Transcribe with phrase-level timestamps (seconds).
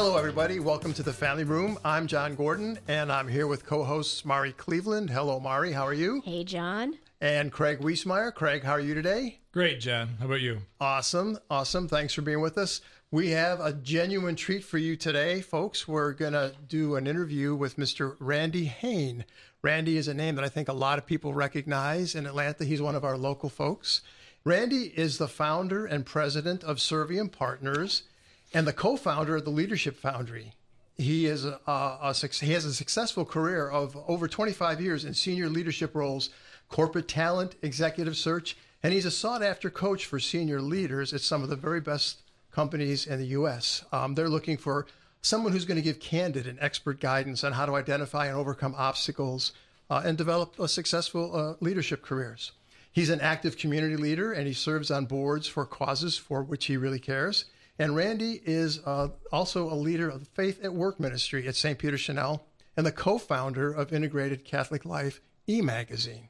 [0.00, 0.60] Hello, everybody.
[0.60, 1.76] Welcome to the Family Room.
[1.84, 5.10] I'm John Gordon, and I'm here with co hosts Mari Cleveland.
[5.10, 5.72] Hello, Mari.
[5.72, 6.22] How are you?
[6.24, 6.96] Hey, John.
[7.20, 8.32] And Craig Wiesmeyer.
[8.32, 9.40] Craig, how are you today?
[9.50, 10.10] Great, John.
[10.20, 10.58] How about you?
[10.80, 11.40] Awesome.
[11.50, 11.88] Awesome.
[11.88, 12.80] Thanks for being with us.
[13.10, 15.88] We have a genuine treat for you today, folks.
[15.88, 18.14] We're going to do an interview with Mr.
[18.20, 19.24] Randy Hain.
[19.62, 22.64] Randy is a name that I think a lot of people recognize in Atlanta.
[22.64, 24.02] He's one of our local folks.
[24.44, 28.04] Randy is the founder and president of Serviam Partners
[28.52, 30.52] and the co-founder of the Leadership Foundry.
[30.96, 35.14] He is a, a, a, he has a successful career of over 25 years in
[35.14, 36.30] senior leadership roles,
[36.68, 41.48] corporate talent, executive search, and he's a sought-after coach for senior leaders at some of
[41.48, 43.84] the very best companies in the U.S.
[43.92, 44.86] Um, they're looking for
[45.20, 48.74] someone who's going to give candid and expert guidance on how to identify and overcome
[48.76, 49.52] obstacles
[49.90, 52.52] uh, and develop a successful uh, leadership careers.
[52.90, 56.76] He's an active community leader and he serves on boards for causes for which he
[56.76, 57.44] really cares.
[57.78, 61.78] And Randy is uh, also a leader of the Faith at Work ministry at St.
[61.78, 62.44] Peter Chanel
[62.76, 66.28] and the co founder of Integrated Catholic Life e magazine.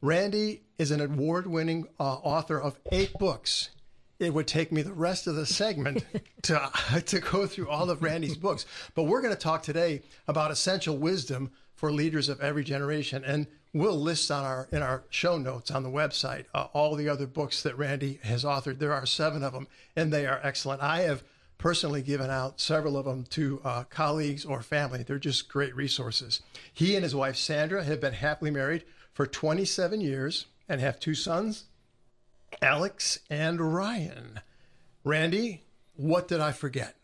[0.00, 3.70] Randy is an award winning uh, author of eight books.
[4.18, 6.04] It would take me the rest of the segment
[6.42, 6.70] to,
[7.04, 8.66] to go through all of Randy's books.
[8.94, 13.24] But we're going to talk today about essential wisdom for leaders of every generation.
[13.24, 17.08] And we'll list on our in our show notes on the website uh, all the
[17.08, 18.78] other books that Randy has authored.
[18.78, 20.80] There are seven of them, and they are excellent.
[20.80, 21.24] I have
[21.58, 25.02] personally given out several of them to uh, colleagues or family.
[25.02, 26.40] They're just great resources.
[26.72, 31.14] He and his wife Sandra have been happily married for 27 years and have two
[31.14, 31.64] sons,
[32.62, 34.40] Alex and Ryan.
[35.04, 35.64] Randy,
[35.96, 36.96] what did I forget?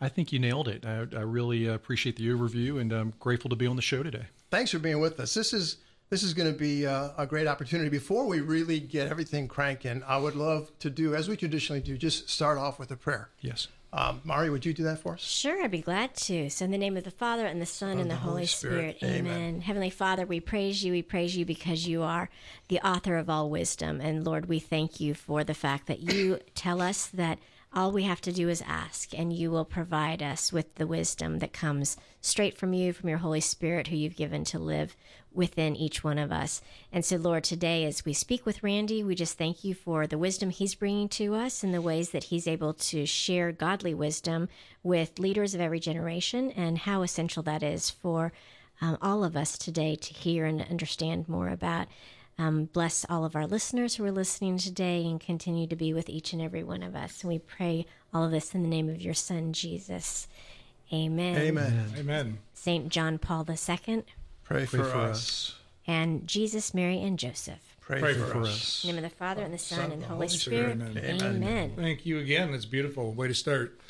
[0.00, 0.86] I think you nailed it.
[0.86, 4.26] I, I really appreciate the overview, and I'm grateful to be on the show today.
[4.50, 5.34] Thanks for being with us.
[5.34, 5.78] This is
[6.10, 7.90] this is going to be a, a, great opportunity.
[7.90, 11.98] Before we really get everything cranking, I would love to do, as we traditionally do,
[11.98, 13.28] just start off with a prayer.
[13.40, 13.68] Yes.
[13.90, 15.20] Um, Mari, would you do that for us?
[15.20, 16.50] Sure, I'd be glad to.
[16.50, 18.46] So, in the name of the Father, and the Son, and the, the, Holy, Holy
[18.46, 19.18] Spirit, Spirit.
[19.20, 19.32] Amen.
[19.32, 19.60] Amen.
[19.62, 20.92] Heavenly Father, we praise you.
[20.92, 22.28] We praise you because you are
[22.68, 24.00] the author of all wisdom.
[24.00, 27.38] And Lord, we thank you for the fact that you tell us that
[27.72, 31.38] all we have to do is ask, and you will provide us with the wisdom
[31.40, 34.96] that comes straight from you, from your Holy Spirit, who you've given to live
[35.32, 36.62] within each one of us.
[36.92, 40.18] And so, Lord, today as we speak with Randy, we just thank you for the
[40.18, 44.48] wisdom he's bringing to us and the ways that he's able to share godly wisdom
[44.82, 48.32] with leaders of every generation and how essential that is for
[48.80, 51.86] um, all of us today to hear and understand more about.
[52.38, 56.08] Um, bless all of our listeners who are listening today and continue to be with
[56.08, 57.22] each and every one of us.
[57.22, 57.84] And we pray
[58.14, 60.28] all of this in the name of your Son, Jesus.
[60.92, 61.36] Amen.
[61.36, 61.92] Amen.
[61.98, 62.38] Amen.
[62.54, 64.04] Saint John Paul II.
[64.44, 65.18] Pray, for, for us.
[65.18, 65.54] us.
[65.86, 67.76] And Jesus, Mary, and Joseph.
[67.80, 68.48] Pray, Pray for, for, us.
[68.48, 68.84] us.
[68.84, 70.78] In the name of the Father, and the Son, Son and the Holy, Holy Spirit.
[70.78, 70.96] Spirit.
[70.96, 71.14] Amen.
[71.14, 71.36] Amen.
[71.36, 71.72] Amen.
[71.76, 72.52] Thank you again.
[72.52, 73.12] That's beautiful.
[73.12, 73.80] Way to start.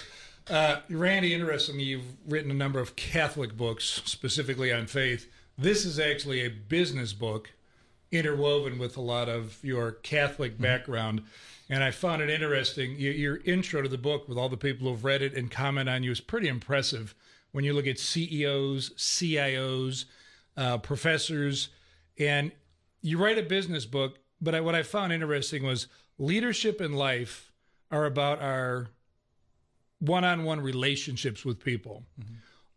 [0.49, 5.29] Uh, Randy, interestingly, you've written a number of Catholic books, specifically on faith.
[5.59, 7.51] This is actually a business book
[8.11, 10.63] interwoven with a lot of your Catholic mm-hmm.
[10.63, 11.23] background.
[11.71, 12.97] And I found it interesting.
[12.99, 15.89] Your, your, intro to the book, with all the people who've read it and comment
[15.89, 17.15] on you, is pretty impressive.
[17.53, 20.07] When you look at CEOs, CIOs,
[20.57, 21.69] uh, professors,
[22.19, 22.53] and
[23.01, 24.19] you write a business book.
[24.41, 25.89] But I, what I found interesting was
[26.19, 27.53] leadership and life
[27.91, 28.89] are about our
[30.01, 32.05] one-on-one relationships with people.
[32.21, 32.35] Mm-hmm.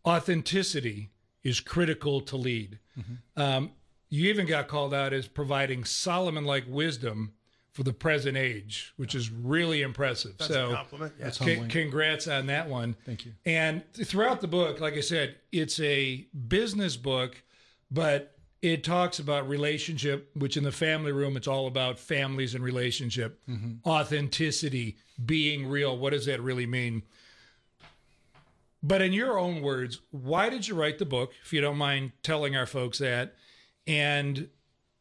[0.09, 1.11] Authenticity
[1.43, 2.79] is critical to lead.
[2.97, 3.41] Mm-hmm.
[3.41, 3.71] Um,
[4.11, 7.31] you even got called out as providing Solomon like wisdom
[7.72, 10.38] for the present age, which is really impressive.
[10.38, 11.13] That's so, a compliment.
[11.17, 11.29] Yeah.
[11.29, 12.97] C- congrats on that one.
[13.05, 13.31] Thank you.
[13.45, 17.41] And throughout the book, like I said, it's a business book,
[17.89, 22.63] but it talks about relationship, which in the family room, it's all about families and
[22.63, 23.90] relationship, mm-hmm.
[23.90, 25.97] authenticity, being real.
[25.97, 27.03] What does that really mean?
[28.84, 31.31] But in your own words, why did you write the book?
[31.46, 33.35] If you don't mind telling our folks that
[33.87, 34.49] and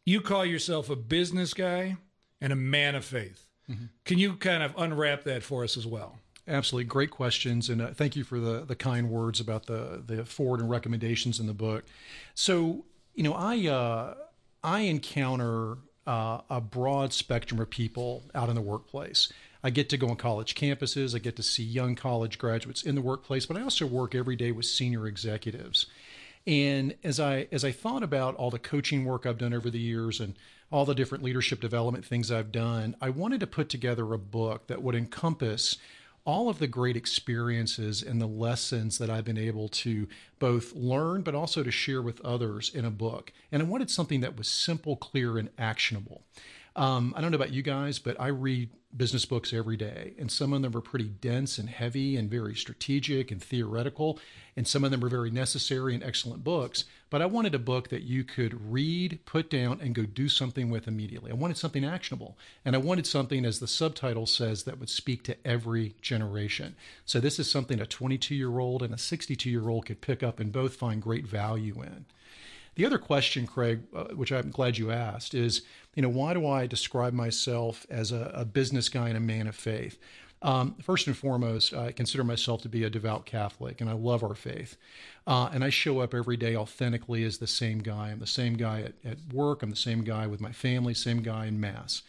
[0.05, 1.97] you call yourself a business guy
[2.41, 3.47] and a man of faith.
[3.71, 3.87] Mm-hmm.
[4.05, 6.19] Can you kind of unwrap that for us as well?
[6.49, 10.25] Absolutely, great questions, and uh, thank you for the the kind words about the the
[10.25, 11.85] forward and recommendations in the book.
[12.35, 12.85] So,
[13.15, 14.15] you know, I uh,
[14.65, 19.33] I encounter uh, a broad spectrum of people out in the workplace.
[19.63, 21.15] I get to go on college campuses.
[21.15, 24.35] I get to see young college graduates in the workplace, but I also work every
[24.35, 25.87] day with senior executives.
[26.47, 29.79] And as I as I thought about all the coaching work I've done over the
[29.79, 30.35] years and
[30.73, 34.69] all the different leadership development things I've done, I wanted to put together a book
[34.69, 35.77] that would encompass
[36.25, 40.07] all of the great experiences and the lessons that I've been able to
[40.39, 43.33] both learn but also to share with others in a book.
[43.51, 46.23] And I wanted something that was simple, clear, and actionable.
[46.77, 50.31] Um, I don't know about you guys, but I read business books every day, and
[50.31, 54.19] some of them are pretty dense and heavy and very strategic and theoretical,
[54.57, 56.85] and some of them are very necessary and excellent books.
[57.09, 60.71] But I wanted a book that you could read, put down, and go do something
[60.71, 61.31] with immediately.
[61.31, 65.23] I wanted something actionable, and I wanted something, as the subtitle says, that would speak
[65.25, 66.75] to every generation.
[67.05, 70.23] So this is something a 22 year old and a 62 year old could pick
[70.23, 72.07] up and both find great value in.
[72.81, 75.61] The other question, Craig, uh, which I'm glad you asked, is
[75.95, 79.47] you know why do I describe myself as a, a business guy and a man
[79.47, 79.99] of faith?
[80.41, 84.23] Um, first and foremost, I consider myself to be a devout Catholic, and I love
[84.23, 84.79] our faith.
[85.27, 88.13] Uh, and I show up every day authentically as the same guy.
[88.13, 89.63] I'm the same guy at, at work.
[89.63, 92.01] I'm the same guy with my family, same guy in Mass.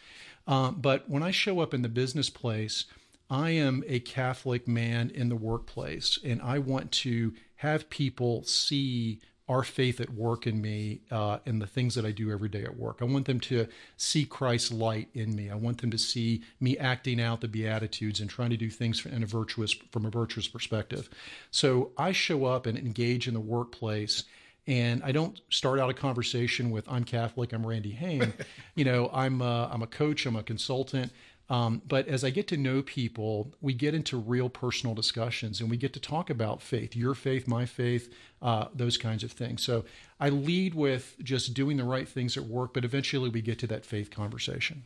[0.46, 2.86] Uh, but when I show up in the business place,
[3.28, 9.20] I am a Catholic man in the workplace, and I want to have people see
[9.52, 12.62] our faith at work in me uh, and the things that I do every day
[12.62, 12.98] at work.
[13.02, 13.68] I want them to
[13.98, 15.50] see Christ's light in me.
[15.50, 19.04] I want them to see me acting out the Beatitudes and trying to do things
[19.04, 21.10] in a virtuous from a virtuous perspective.
[21.50, 24.24] So I show up and engage in the workplace.
[24.68, 28.32] And I don't start out a conversation with "I'm Catholic, I'm Randy Hain."
[28.76, 31.12] you know, I'm a, I'm a coach, I'm a consultant.
[31.50, 35.68] Um, but as I get to know people, we get into real personal discussions and
[35.68, 39.62] we get to talk about faith, your faith, my faith, uh, those kinds of things.
[39.62, 39.84] So
[40.18, 43.66] I lead with just doing the right things at work, but eventually we get to
[43.66, 44.84] that faith conversation.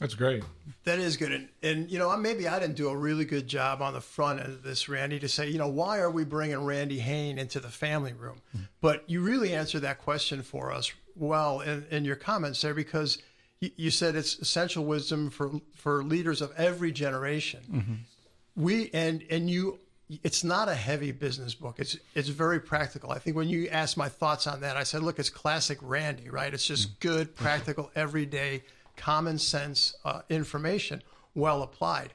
[0.00, 0.42] That's great.
[0.84, 1.30] That is good.
[1.30, 4.40] And, and, you know, maybe I didn't do a really good job on the front
[4.40, 7.60] end of this, Randy, to say, you know, why are we bringing Randy Hain into
[7.60, 8.40] the family room?
[8.56, 8.64] Mm-hmm.
[8.80, 13.18] But you really answered that question for us well in, in your comments there because–
[13.60, 17.60] you said it's essential wisdom for for leaders of every generation.
[17.70, 17.94] Mm-hmm.
[18.62, 19.78] We and and you
[20.24, 21.76] it's not a heavy business book.
[21.78, 23.12] It's it's very practical.
[23.12, 26.30] I think when you asked my thoughts on that, I said, look, it's classic Randy,
[26.30, 26.52] right?
[26.52, 27.08] It's just mm-hmm.
[27.08, 28.62] good, practical, everyday,
[28.96, 31.02] common sense uh, information,
[31.34, 32.14] well applied.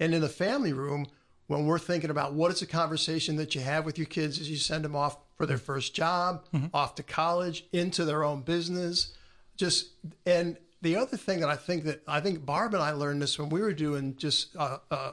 [0.00, 1.06] And in the family room,
[1.46, 4.50] when we're thinking about what is a conversation that you have with your kids as
[4.50, 6.66] you send them off for their first job, mm-hmm.
[6.72, 9.14] off to college, into their own business,
[9.56, 9.90] just
[10.24, 13.38] and the other thing that I think that I think Barb and I learned this
[13.38, 15.12] when we were doing just uh, uh,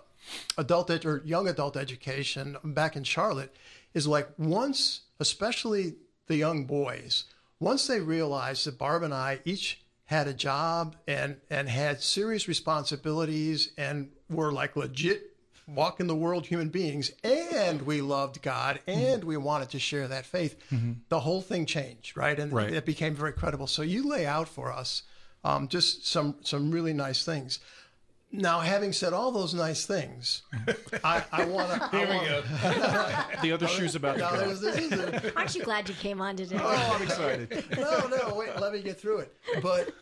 [0.58, 3.56] adult ed- or young adult education back in Charlotte
[3.94, 5.96] is like once, especially
[6.28, 7.24] the young boys,
[7.60, 12.48] once they realized that Barb and I each had a job and and had serious
[12.48, 15.32] responsibilities and were like legit
[15.68, 19.28] walk in the world human beings and we loved God and mm-hmm.
[19.28, 20.94] we wanted to share that faith, mm-hmm.
[21.08, 22.38] the whole thing changed, right?
[22.38, 22.74] And right.
[22.74, 23.68] it became very credible.
[23.68, 25.04] So you lay out for us
[25.44, 27.60] um, just some some really nice things.
[28.34, 30.44] Now, having said all those nice things,
[31.04, 31.98] I, I want to.
[31.98, 32.42] Here we go.
[33.42, 35.32] the other shoe's about to come.
[35.36, 36.58] Aren't you glad you came on today?
[36.58, 37.66] Oh, I'm excited.
[37.76, 39.36] no, no, wait, let me get through it.
[39.62, 39.94] But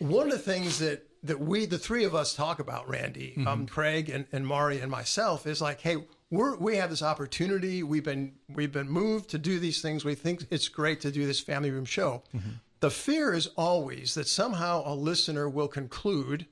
[0.00, 3.46] one of the things that that we, the three of us, talk about, Randy, mm-hmm.
[3.46, 5.98] um, Craig, and, and Mari, and myself, is like, hey,
[6.30, 7.82] we're, we have this opportunity.
[7.82, 10.04] We've been we've been moved to do these things.
[10.04, 12.22] We think it's great to do this family room show.
[12.34, 12.50] Mm-hmm.
[12.80, 16.46] The fear is always that somehow a listener will conclude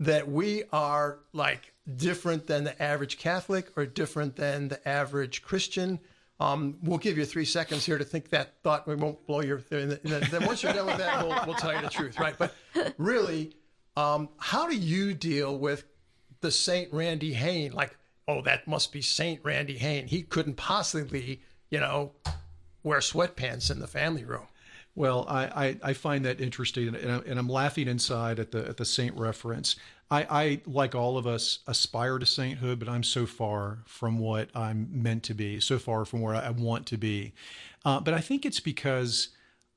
[0.00, 6.00] that we are like different than the average Catholic or different than the average Christian.
[6.40, 8.86] Um, we'll give you three seconds here to think that thought.
[8.86, 9.58] We won't blow your.
[9.70, 9.98] Then
[10.44, 12.36] once you're done with that, we'll, we'll tell you the truth, right?
[12.36, 12.52] But
[12.98, 13.54] really,
[13.96, 15.84] um, how do you deal with
[16.40, 17.72] the Saint Randy Hain?
[17.72, 17.96] Like,
[18.28, 20.08] oh, that must be Saint Randy Hain.
[20.08, 22.12] He couldn't possibly, you know,
[22.82, 24.48] wear sweatpants in the family room.
[24.96, 28.86] Well, I, I, I, find that interesting, and, I'm laughing inside at the at the
[28.86, 29.76] saint reference.
[30.10, 34.48] I, I, like all of us, aspire to sainthood, but I'm so far from what
[34.54, 37.34] I'm meant to be, so far from where I want to be.
[37.84, 39.28] Uh, but I think it's because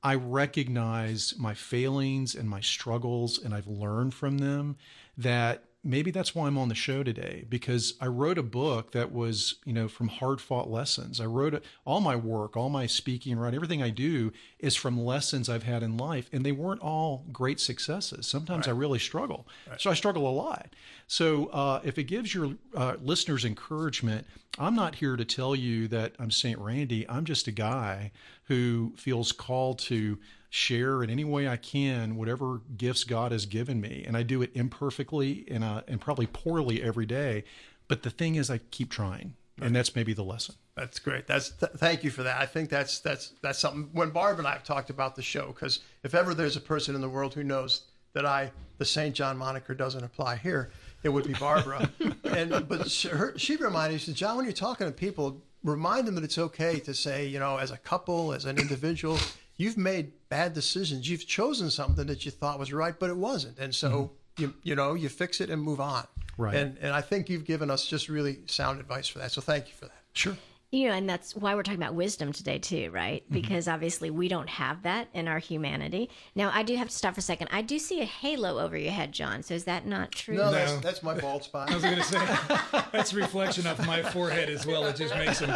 [0.02, 4.76] I recognize my failings and my struggles, and I've learned from them.
[5.18, 9.12] That maybe that's why I'm on the show today because I wrote a book that
[9.12, 11.20] was, you know, from hard fought lessons.
[11.20, 15.02] I wrote a, all my work, all my speaking, right, everything I do is from
[15.02, 18.26] lessons I've had in life, and they weren't all great successes.
[18.26, 18.74] Sometimes right.
[18.74, 19.80] I really struggle, right.
[19.80, 20.74] so I struggle a lot.
[21.06, 24.26] So uh, if it gives your uh, listeners encouragement,
[24.58, 27.08] I'm not here to tell you that I'm Saint Randy.
[27.08, 28.12] I'm just a guy
[28.44, 30.18] who feels called to
[30.50, 34.04] share in any way I can whatever gifts God has given me.
[34.06, 37.44] And I do it imperfectly and, uh, and probably poorly every day.
[37.88, 39.34] But the thing is, I keep trying.
[39.62, 40.56] and that's maybe the lesson.
[40.74, 41.26] That's great.
[41.26, 42.40] That's th- thank you for that.
[42.40, 43.90] I think that's that's that's something.
[43.92, 46.94] When Barb and I have talked about the show, because if ever there's a person
[46.94, 47.82] in the world who knows
[48.14, 49.14] that I the St.
[49.14, 50.70] John moniker doesn't apply here,
[51.02, 51.90] it would be Barbara.
[52.24, 55.42] and but she, her, she reminded me, she said, John, when you're talking to people,
[55.62, 59.18] remind them that it's okay to say, you know, as a couple, as an individual,
[59.60, 61.08] you've made bad decisions.
[61.08, 64.42] You've chosen something that you thought was right, but it wasn't, and so mm-hmm.
[64.42, 66.06] you you know you fix it and move on.
[66.38, 66.54] Right.
[66.54, 69.32] And and I think you've given us just really sound advice for that.
[69.32, 70.02] So thank you for that.
[70.12, 70.36] Sure
[70.72, 73.24] you know, and that's why we're talking about wisdom today, too, right?
[73.24, 73.34] Mm-hmm.
[73.34, 76.10] Because obviously we don't have that in our humanity.
[76.36, 77.48] Now, I do have to stop for a second.
[77.50, 79.42] I do see a halo over your head, John.
[79.42, 80.36] So is that not true?
[80.36, 80.52] No, no.
[80.52, 81.70] That's, that's, my bald spot.
[81.70, 82.18] I was going to say
[82.92, 84.86] that's reflection of my forehead as well.
[84.86, 85.50] It just makes them.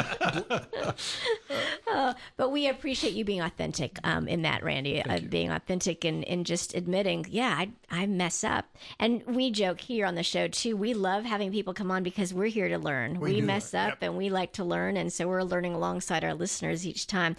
[1.87, 5.01] uh, but we appreciate you being authentic um, in that, Randy.
[5.01, 8.67] Uh, being authentic and, and just admitting, yeah, I, I mess up.
[8.99, 10.77] And we joke here on the show too.
[10.77, 13.21] We love having people come on because we're here to learn.
[13.21, 13.99] We, we mess up yep.
[14.01, 14.97] and we like to learn.
[14.97, 17.37] And so we're learning alongside our listeners each time.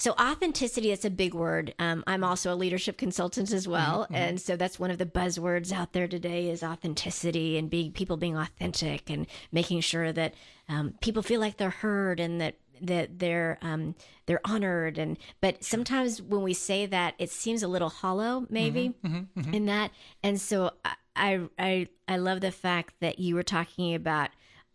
[0.00, 1.74] So authenticity, that's a big word.
[1.78, 4.04] Um, I'm also a leadership consultant as well.
[4.04, 4.14] Mm-hmm.
[4.14, 8.16] And so that's one of the buzzwords out there today is authenticity and being people
[8.16, 10.32] being authentic and making sure that
[10.70, 15.62] um, people feel like they're heard and that that they're um, they're honored and but
[15.62, 19.54] sometimes when we say that it seems a little hollow maybe mm-hmm, mm-hmm, mm-hmm.
[19.54, 19.90] in that
[20.22, 20.70] and so
[21.14, 24.30] I, I I love the fact that you were talking about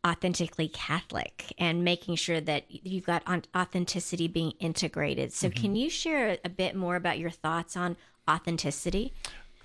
[0.06, 3.24] authentically Catholic and making sure that you've got
[3.56, 5.34] authenticity being integrated.
[5.34, 5.62] So, mm-hmm.
[5.62, 7.98] can you share a bit more about your thoughts on
[8.30, 9.14] authenticity?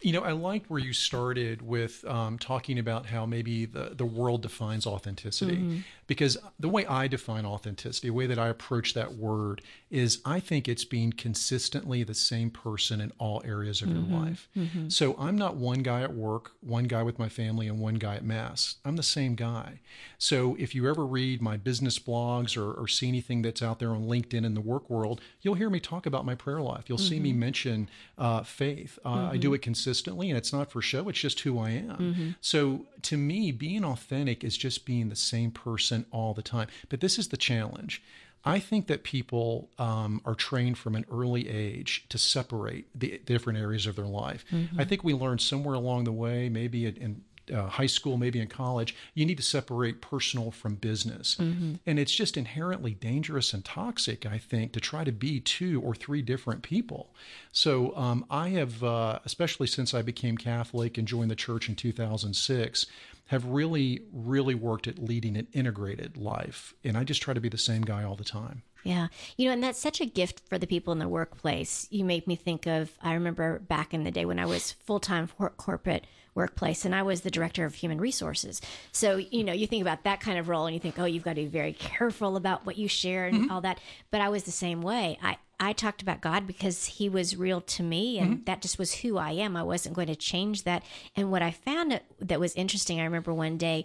[0.01, 4.07] You know, I liked where you started with um, talking about how maybe the, the
[4.07, 5.57] world defines authenticity.
[5.57, 5.79] Mm-hmm.
[6.07, 10.39] Because the way I define authenticity, the way that I approach that word is I
[10.41, 14.11] think it's being consistently the same person in all areas of mm-hmm.
[14.11, 14.49] your life.
[14.57, 14.89] Mm-hmm.
[14.89, 18.15] So I'm not one guy at work, one guy with my family, and one guy
[18.15, 18.77] at Mass.
[18.85, 19.81] I'm the same guy.
[20.19, 23.91] So if you ever read my business blogs or, or see anything that's out there
[23.91, 26.85] on LinkedIn in the work world, you'll hear me talk about my prayer life.
[26.87, 27.41] You'll see me mm-hmm.
[27.41, 28.99] mention uh, faith.
[29.05, 29.57] Uh, I do mm-hmm.
[29.57, 31.97] it consistently, and it's not for show, it's just who I am.
[31.97, 32.31] Mm-hmm.
[32.41, 36.69] So to me, being authentic is just being the same person all the time.
[36.89, 38.03] But this is the challenge.
[38.45, 43.59] I think that people um, are trained from an early age to separate the different
[43.59, 44.45] areas of their life.
[44.51, 44.81] Mm-hmm.
[44.81, 48.49] I think we learned somewhere along the way, maybe in, uh, high school, maybe in
[48.49, 51.37] college, you need to separate personal from business.
[51.37, 51.75] Mm-hmm.
[51.87, 55.95] And it's just inherently dangerous and toxic, I think, to try to be two or
[55.95, 57.15] three different people.
[57.53, 61.77] So um, I have, uh, especially since I became Catholic and joined the church in
[61.77, 62.87] 2006,
[63.27, 66.75] have really, really worked at leading an integrated life.
[66.83, 68.63] And I just try to be the same guy all the time.
[68.85, 69.09] Yeah.
[69.37, 71.87] You know, and that's such a gift for the people in the workplace.
[71.91, 75.01] You make me think of, I remember back in the day when I was full
[75.01, 78.61] time corporate workplace and I was the director of human resources.
[78.93, 81.25] So, you know, you think about that kind of role and you think, oh, you've
[81.25, 83.51] got to be very careful about what you share and mm-hmm.
[83.51, 83.81] all that.
[84.11, 85.19] But I was the same way.
[85.23, 88.45] I, I talked about God because he was real to me and mm-hmm.
[88.45, 89.57] that just was who I am.
[89.57, 90.83] I wasn't going to change that.
[91.17, 93.85] And what I found that was interesting, I remember one day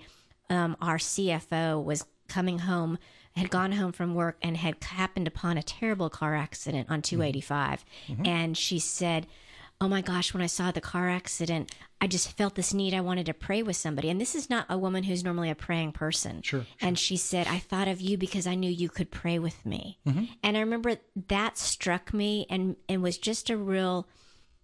[0.49, 2.97] um, our CFO was coming home
[3.35, 7.85] had gone home from work and had happened upon a terrible car accident on 285
[8.07, 8.25] mm-hmm.
[8.25, 9.27] and she said
[9.81, 12.93] oh my gosh, when I saw the car accident, I just felt this need.
[12.93, 14.09] I wanted to pray with somebody.
[14.09, 16.41] And this is not a woman who's normally a praying person.
[16.41, 16.61] Sure.
[16.61, 16.67] sure.
[16.81, 19.99] And she said, I thought of you because I knew you could pray with me.
[20.07, 20.25] Mm-hmm.
[20.43, 24.07] And I remember that struck me and, and was just a real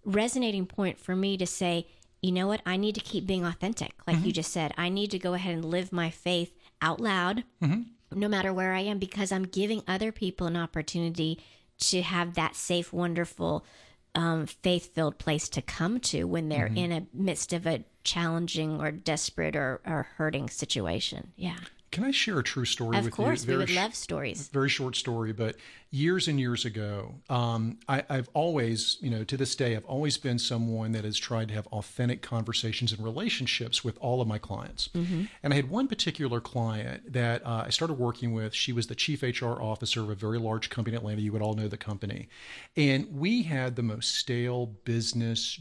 [0.06, 1.88] resonating point for me to say,
[2.22, 2.62] you know what?
[2.66, 3.94] I need to keep being authentic.
[4.06, 4.28] Like mm-hmm.
[4.28, 7.82] you just said, I need to go ahead and live my faith out loud, mm-hmm.
[8.14, 11.40] No matter where I am, because I'm giving other people an opportunity
[11.80, 13.66] to have that safe, wonderful,
[14.14, 16.78] um, faith filled place to come to when they're mm-hmm.
[16.78, 21.32] in a midst of a challenging or desperate or, or hurting situation.
[21.36, 21.58] Yeah.
[21.92, 23.48] Can I share a true story of with course, you?
[23.48, 24.48] Very we would sh- love stories.
[24.48, 25.58] Very short story, but
[25.90, 30.18] years and years ago, um, I, have always, you know, to this day, I've always
[30.18, 34.38] been someone that has tried to have authentic conversations and relationships with all of my
[34.38, 34.88] clients.
[34.94, 35.24] Mm-hmm.
[35.44, 38.54] And I had one particular client that uh, I started working with.
[38.54, 41.22] She was the chief HR officer of a very large company in Atlanta.
[41.22, 42.30] You would all know the company.
[42.78, 45.60] And we had the most stale business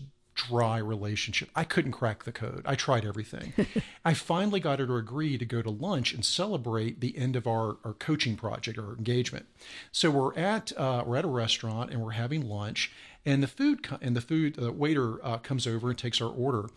[0.49, 1.51] dry relationship.
[1.55, 2.63] I couldn't crack the code.
[2.65, 3.53] I tried everything.
[4.05, 7.47] I finally got her to agree to go to lunch and celebrate the end of
[7.47, 9.47] our, our coaching project or engagement.
[9.93, 12.93] So we're at uh, we're at a restaurant and we're having lunch.
[13.27, 16.31] And the food co- and the food the waiter uh, comes over and takes our
[16.31, 16.69] order.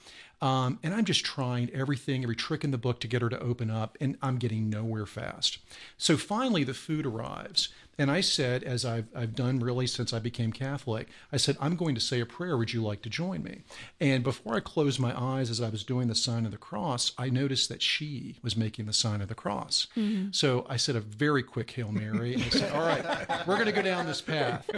[0.41, 3.39] Um, and I'm just trying everything, every trick in the book to get her to
[3.39, 5.59] open up, and I'm getting nowhere fast.
[5.97, 7.69] So finally, the food arrives.
[7.97, 11.75] And I said, as I've, I've done really since I became Catholic, I said, I'm
[11.75, 12.57] going to say a prayer.
[12.57, 13.61] Would you like to join me?
[13.99, 17.11] And before I closed my eyes as I was doing the sign of the cross,
[17.17, 19.87] I noticed that she was making the sign of the cross.
[19.95, 20.31] Mm-hmm.
[20.31, 23.67] So I said a very quick Hail Mary and I said, All right, we're going
[23.67, 24.69] to go down this path.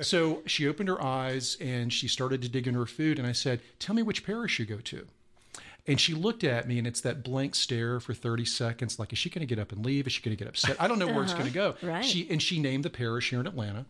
[0.00, 3.18] So she opened her eyes and she started to dig in her food.
[3.18, 5.06] And I said, Tell me which parish you go to.
[5.86, 8.98] And she looked at me, and it's that blank stare for 30 seconds.
[8.98, 10.06] Like, is she going to get up and leave?
[10.06, 10.76] Is she going to get upset?
[10.80, 11.24] I don't know where uh-huh.
[11.24, 11.74] it's going to go.
[11.82, 12.04] Right.
[12.04, 13.86] She and she named the parish here in Atlanta,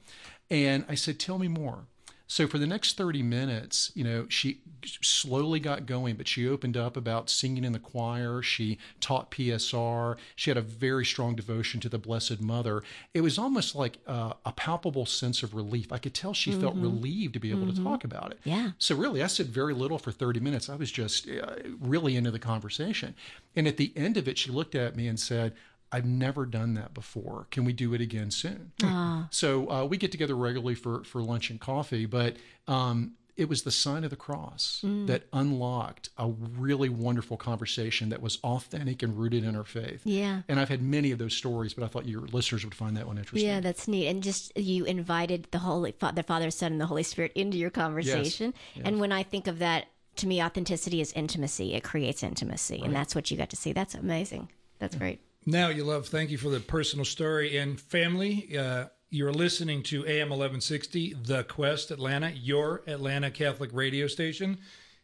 [0.51, 1.87] and I said, "Tell me more."
[2.33, 4.63] So for the next 30 minutes, you know, she
[5.03, 8.41] slowly got going, but she opened up about singing in the choir.
[8.41, 10.17] She taught PSR.
[10.35, 12.83] She had a very strong devotion to the Blessed Mother.
[13.13, 15.93] It was almost like a, a palpable sense of relief.
[15.93, 16.63] I could tell she mm-hmm.
[16.63, 17.77] felt relieved to be able mm-hmm.
[17.77, 18.39] to talk about it.
[18.45, 18.71] Yeah.
[18.79, 20.71] So really, I said very little for 30 minutes.
[20.71, 23.15] I was just uh, really into the conversation.
[23.55, 25.53] And at the end of it, she looked at me and said,
[25.93, 27.47] I've never done that before.
[27.51, 28.73] Can we do it again soon?
[28.83, 29.25] Uh.
[29.31, 33.63] So uh, we get together regularly for, for lunch and coffee, but um, it was
[33.63, 35.07] the sign of the cross mm.
[35.07, 40.03] that unlocked a really wonderful conversation that was authentic and rooted in our faith.
[40.05, 40.43] Yeah.
[40.49, 43.07] And I've had many of those stories, but I thought your listeners would find that
[43.07, 43.49] one interesting.
[43.49, 44.09] Yeah, that's neat.
[44.09, 47.71] And just you invited the Holy, the Father, Son, and the Holy Spirit into your
[47.71, 48.53] conversation.
[48.55, 48.77] Yes.
[48.77, 48.87] Yes.
[48.87, 51.73] And when I think of that, to me, authenticity is intimacy.
[51.73, 52.85] It creates intimacy, right.
[52.85, 53.73] and that's what you got to see.
[53.73, 54.51] That's amazing.
[54.79, 54.99] That's yeah.
[54.99, 55.21] great.
[55.45, 56.07] Now you love.
[56.07, 58.57] Thank you for the personal story and family.
[58.57, 64.59] Uh, you're listening to AM 1160, The Quest Atlanta, your Atlanta Catholic radio station.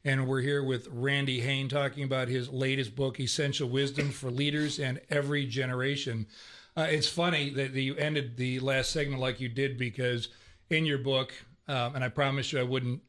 [0.05, 4.79] And we're here with Randy Hain talking about his latest book, Essential Wisdom for Leaders
[4.79, 6.29] and Every Generation.
[6.77, 10.29] Uh, it's funny that you ended the last segment like you did because
[10.71, 11.35] in your book,
[11.67, 13.03] um, and I promised you I wouldn't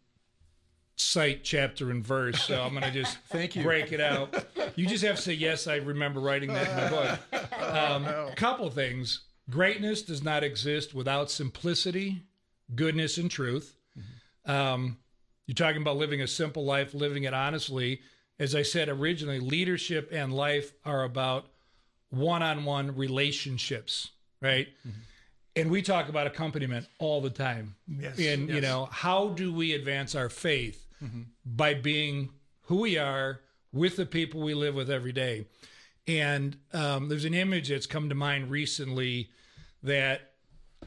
[0.99, 3.63] cite chapter and verse, so I'm going to just Thank you.
[3.63, 4.45] break it out.
[4.75, 7.19] You just have to say, yes, I remember writing that in my book.
[7.61, 8.33] Oh, um.
[8.35, 9.21] Couple things.
[9.49, 12.23] Greatness does not exist without simplicity,
[12.73, 13.75] goodness, and truth.
[13.97, 14.51] Mm-hmm.
[14.51, 14.97] Um,
[15.45, 18.01] you're talking about living a simple life, living it honestly.
[18.39, 21.47] As I said originally, leadership and life are about
[22.09, 24.09] one on one relationships,
[24.41, 24.69] right?
[24.87, 24.99] Mm-hmm
[25.55, 27.75] and we talk about accompaniment all the time.
[27.87, 28.55] Yes, and yes.
[28.55, 30.85] you know, how do we advance our faith?
[31.03, 31.21] Mm-hmm.
[31.45, 32.29] by being
[32.63, 33.41] who we are
[33.71, 35.45] with the people we live with every day.
[36.07, 39.29] And um, there's an image that's come to mind recently
[39.83, 40.33] that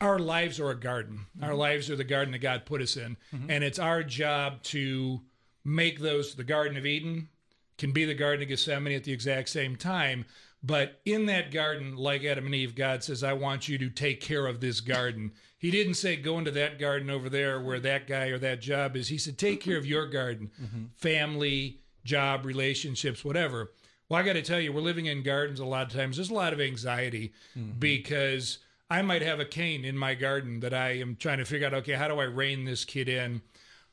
[0.01, 1.27] our lives are a garden.
[1.37, 1.45] Mm-hmm.
[1.45, 3.17] Our lives are the garden that God put us in.
[3.35, 3.51] Mm-hmm.
[3.51, 5.21] And it's our job to
[5.65, 7.29] make those the Garden of Eden,
[7.79, 10.25] can be the Garden of Gethsemane at the exact same time.
[10.63, 14.21] But in that garden, like Adam and Eve, God says, I want you to take
[14.21, 15.33] care of this garden.
[15.59, 18.97] He didn't say go into that garden over there where that guy or that job
[18.97, 19.09] is.
[19.09, 20.85] He said take care of your garden, mm-hmm.
[20.97, 23.73] family, job, relationships, whatever.
[24.09, 26.17] Well, I got to tell you, we're living in gardens a lot of times.
[26.17, 27.79] There's a lot of anxiety mm-hmm.
[27.79, 28.59] because
[28.91, 31.75] I might have a Cain in my garden that I am trying to figure out,
[31.75, 33.41] okay, how do I rein this kid in?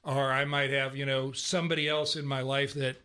[0.03, 2.97] Or I might have, you know, somebody else in my life that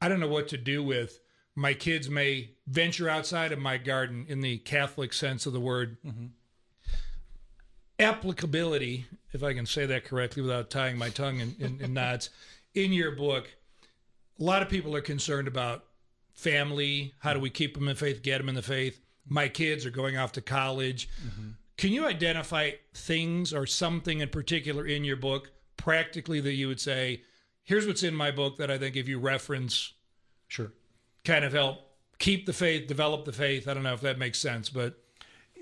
[0.00, 1.20] I don't know what to do with.
[1.60, 5.98] My kids may venture outside of my garden in the Catholic sense of the word.
[6.04, 6.26] Mm-hmm
[8.00, 12.30] applicability, if I can say that correctly without tying my tongue in, in, in knots,
[12.74, 13.48] in your book,
[14.38, 15.84] a lot of people are concerned about
[16.32, 17.12] family.
[17.18, 19.00] How do we keep them in faith, get them in the faith?
[19.28, 21.08] My kids are going off to college.
[21.24, 21.50] Mm-hmm.
[21.76, 26.80] Can you identify things or something in particular in your book, practically, that you would
[26.80, 27.22] say,
[27.62, 29.92] here's what's in my book that I think if you reference,
[30.48, 30.72] sure,
[31.30, 31.78] kind of help
[32.18, 33.68] keep the faith, develop the faith?
[33.68, 34.98] I don't know if that makes sense, but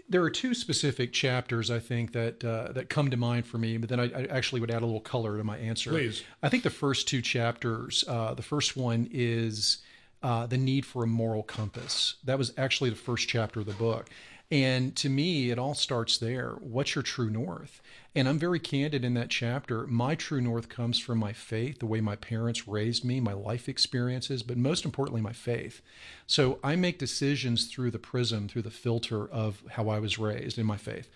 [0.09, 3.77] there are two specific chapters I think that uh, that come to mind for me,
[3.77, 5.91] but then I, I, actually would add a little color to my answer.
[5.91, 6.23] Please.
[6.43, 8.05] I think the first two chapters.
[8.09, 9.79] Uh, the first one is
[10.23, 12.15] uh, the need for a moral compass.
[12.25, 14.09] That was actually the first chapter of the book,
[14.51, 16.57] and to me, it all starts there.
[16.61, 17.83] What's your true north?
[18.15, 19.87] And I'm very candid in that chapter.
[19.87, 23.69] My true north comes from my faith, the way my parents raised me, my life
[23.69, 25.83] experiences, but most importantly, my faith.
[26.27, 30.59] So I make decisions through the prism, through the filter of how I was raised
[30.59, 31.11] in my faith.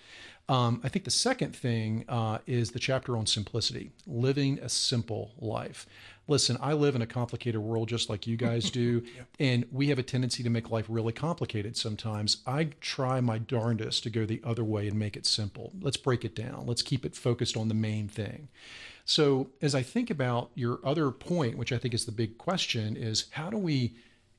[0.49, 5.33] Um, I think the second thing uh, is the chapter on simplicity, living a simple
[5.39, 5.87] life
[6.29, 9.29] listen, I live in a complicated world just like you guys do, yep.
[9.39, 12.39] and we have a tendency to make life really complicated sometimes.
[12.47, 15.73] I try my darndest to go the other way and make it simple.
[15.81, 16.65] Let's break it down.
[16.67, 18.49] Let's keep it focused on the main thing.
[19.05, 22.97] So, as I think about your other point, which I think is the big question,
[22.97, 23.97] is how do we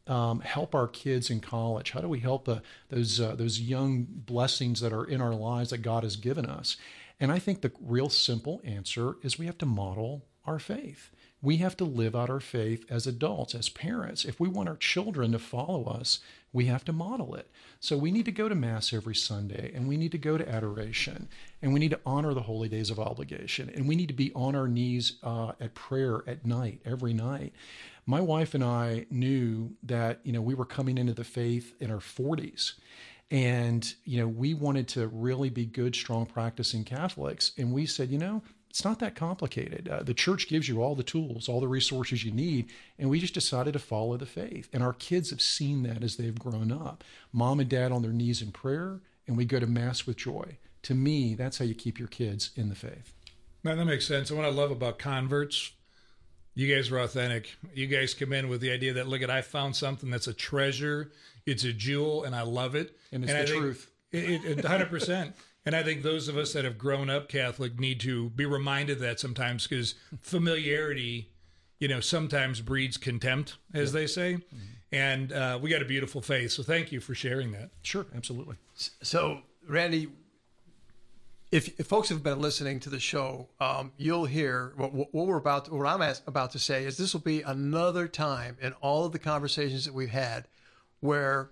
[0.08, 1.92] um, help our kids in college?
[1.92, 5.72] How do we help the, those uh, those young blessings that are in our lives
[5.72, 6.78] that God has given us?
[7.20, 11.12] And I think the real simple answer is we have to model our faith.
[11.44, 14.24] We have to live out our faith as adults, as parents.
[14.24, 16.22] If we want our children to follow us,
[16.54, 17.52] we have to model it.
[17.82, 20.50] So we need to go to Mass every Sunday, and we need to go to
[20.50, 21.28] adoration,
[21.62, 24.32] and we need to honor the holy days of obligation, and we need to be
[24.34, 27.52] on our knees uh, at prayer at night, every night.
[28.06, 31.92] My wife and I knew that you know we were coming into the faith in
[31.92, 32.76] our 40s,
[33.32, 38.12] and you know we wanted to really be good, strong, practicing Catholics, and we said,
[38.12, 39.88] you know, it's not that complicated.
[39.88, 43.20] Uh, the church gives you all the tools, all the resources you need, and we
[43.20, 44.68] just decided to follow the faith.
[44.74, 47.04] And our kids have seen that as they've grown up.
[47.32, 50.58] Mom and dad on their knees in prayer, and we go to Mass with joy.
[50.82, 53.14] To me, that's how you keep your kids in the faith.
[53.64, 54.32] Now, that makes sense.
[54.32, 55.74] And what I love about converts,
[56.56, 57.56] you guys are authentic.
[57.76, 60.34] You guys come in with the idea that, look at, I found something that's a
[60.34, 61.12] treasure,
[61.46, 62.98] it's a jewel, and I love it.
[63.12, 63.92] And it's and the truth.
[64.12, 65.34] It, it, 100%.
[65.66, 69.00] And I think those of us that have grown up Catholic need to be reminded
[69.00, 71.30] that sometimes because familiarity,
[71.80, 74.34] you know, sometimes breeds contempt, as they say.
[74.34, 74.58] Mm-hmm.
[74.92, 76.52] And uh, we got a beautiful faith.
[76.52, 77.72] So thank you for sharing that.
[77.82, 78.58] Sure, absolutely.
[79.02, 80.10] So, Randy,
[81.54, 85.38] if, if folks have been listening to the show, um, you'll hear what, what, we're
[85.38, 85.66] about.
[85.66, 89.12] To, what I'm about to say is this will be another time in all of
[89.14, 90.48] the conversations that we've had
[91.00, 91.52] where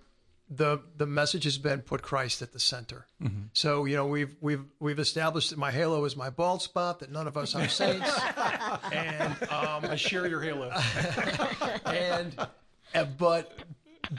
[0.56, 3.06] the the message has been put Christ at the center.
[3.22, 3.44] Mm-hmm.
[3.52, 7.00] So you know we've we've we've established that my halo is my bald spot.
[7.00, 8.10] That none of us are saints,
[8.92, 10.70] and um, I share your halo.
[11.86, 12.36] and
[12.94, 13.52] uh, but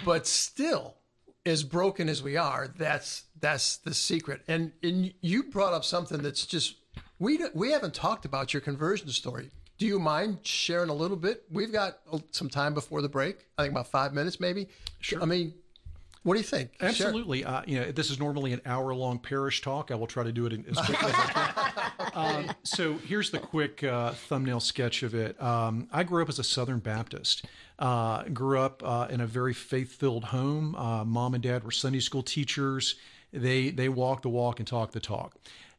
[0.04, 0.96] but still,
[1.46, 4.42] as broken as we are, that's that's the secret.
[4.48, 6.76] And and you brought up something that's just
[7.20, 9.52] we we haven't talked about your conversion story.
[9.78, 11.44] Do you mind sharing a little bit?
[11.52, 11.98] We've got
[12.32, 13.48] some time before the break.
[13.58, 14.70] I think about five minutes, maybe.
[15.00, 15.22] Sure.
[15.22, 15.54] I mean,
[16.24, 16.72] what do you think?
[16.82, 17.46] Absolutely.
[17.46, 19.92] Uh, you know, this is normally an hour-long parish talk.
[19.92, 21.54] I will try to do it as quickly as I can.
[22.14, 25.42] Um, so here's the quick uh, thumbnail sketch of it.
[25.42, 27.46] Um, I grew up as a Southern Baptist.
[27.80, 30.76] Uh, grew up uh, in a very faith-filled home.
[30.76, 32.96] Uh, mom and dad were Sunday school teachers.
[33.32, 35.36] They they walked the walk and talked the talk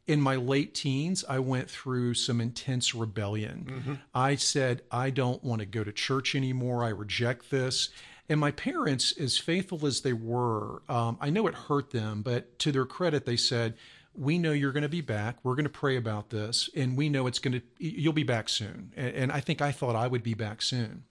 [0.06, 3.66] in my late teens, I went through some intense rebellion.
[3.68, 3.94] Mm-hmm.
[4.14, 6.84] I said, I don't want to go to church anymore.
[6.84, 7.88] I reject this.
[8.28, 12.58] And my parents, as faithful as they were, um, I know it hurt them, but
[12.60, 13.74] to their credit, they said,
[14.14, 15.36] we know you're going to be back.
[15.42, 17.62] We're going to pray about this, and we know it's going to.
[17.78, 18.92] You'll be back soon.
[18.96, 21.04] And, and I think I thought I would be back soon.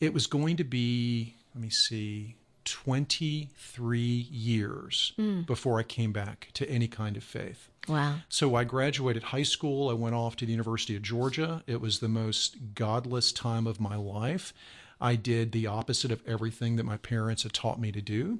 [0.00, 1.36] It was going to be.
[1.54, 2.36] Let me see.
[2.64, 5.44] 23 years mm.
[5.44, 7.68] before I came back to any kind of faith.
[7.86, 8.14] Wow.
[8.30, 9.90] So I graduated high school.
[9.90, 11.62] I went off to the University of Georgia.
[11.66, 14.54] It was the most godless time of my life.
[15.04, 18.38] I did the opposite of everything that my parents had taught me to do.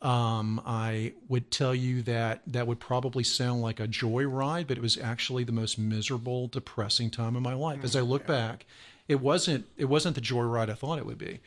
[0.00, 4.78] Um, I would tell you that that would probably sound like a joy ride, but
[4.78, 7.84] it was actually the most miserable, depressing time of my life.
[7.84, 8.64] As I look back,
[9.06, 11.40] it wasn't it wasn't the joy ride I thought it would be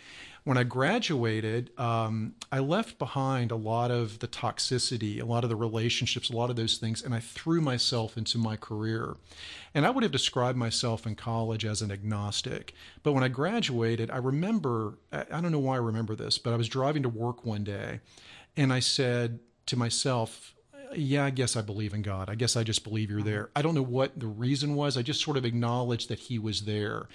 [0.44, 5.52] when I graduated, um, I left behind a lot of the toxicity, a lot of
[5.52, 9.18] the relationships, a lot of those things, and I threw myself into my career.
[9.76, 12.74] And I would have described myself in college as an agnostic.
[13.04, 16.58] But when I graduated, I remember, I don't know why I remember this, but I
[16.58, 18.00] was driving to work one day
[18.58, 20.56] and I said to myself,
[20.94, 22.30] yeah, I guess I believe in God.
[22.30, 23.50] I guess I just believe you're there.
[23.56, 24.98] I don't know what the reason was.
[24.98, 27.08] I just sort of acknowledged that He was there.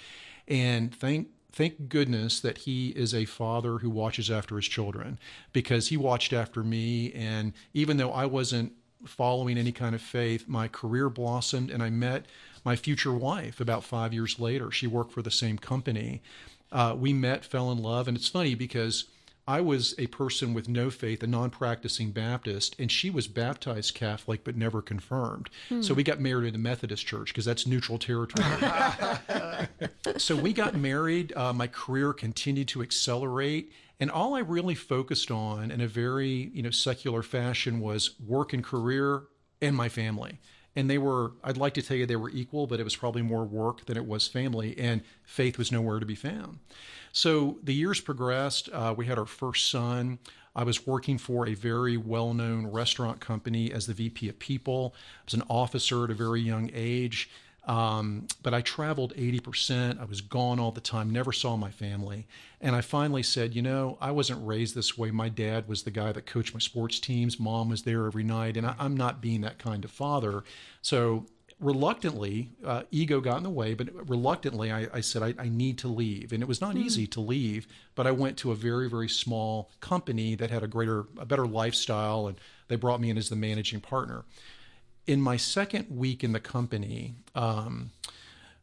[0.47, 5.17] And thank thank goodness that he is a father who watches after his children
[5.53, 7.11] because he watched after me.
[7.13, 8.73] And even though I wasn't
[9.07, 12.27] following any kind of faith, my career blossomed and I met
[12.63, 14.69] my future wife about five years later.
[14.69, 16.21] She worked for the same company.
[16.71, 18.07] Uh, we met, fell in love.
[18.07, 19.05] And it's funny because
[19.47, 23.93] I was a person with no faith, a non practicing Baptist, and she was baptized
[23.93, 25.49] Catholic but never confirmed.
[25.69, 25.81] Hmm.
[25.81, 28.45] So we got married in the Methodist church because that's neutral territory.
[30.17, 31.31] so we got married.
[31.35, 33.71] Uh, my career continued to accelerate.
[33.99, 38.53] And all I really focused on in a very you know secular fashion was work
[38.53, 39.23] and career
[39.61, 40.39] and my family
[40.77, 43.21] and they were i'd like to tell you they were equal but it was probably
[43.21, 46.59] more work than it was family and faith was nowhere to be found
[47.17, 48.69] so the years progressed.
[48.71, 50.19] Uh, we had our first son.
[50.55, 54.93] I was working for a very well known restaurant company as the VP of People.
[54.95, 57.27] I was an officer at a very young age.
[57.65, 59.99] Um, but I traveled 80%.
[59.99, 62.27] I was gone all the time, never saw my family.
[62.61, 65.09] And I finally said, you know, I wasn't raised this way.
[65.09, 68.57] My dad was the guy that coached my sports teams, mom was there every night,
[68.57, 70.43] and I, I'm not being that kind of father.
[70.83, 71.25] So
[71.59, 75.79] reluctantly, uh, ego got in the way, but reluctantly, I, I said, I, I, need
[75.79, 76.31] to leave.
[76.31, 76.83] And it was not mm.
[76.83, 80.67] easy to leave, but I went to a very, very small company that had a
[80.67, 84.23] greater, a better lifestyle, and they brought me in as the managing partner.
[85.07, 87.91] in my second week in the company, um,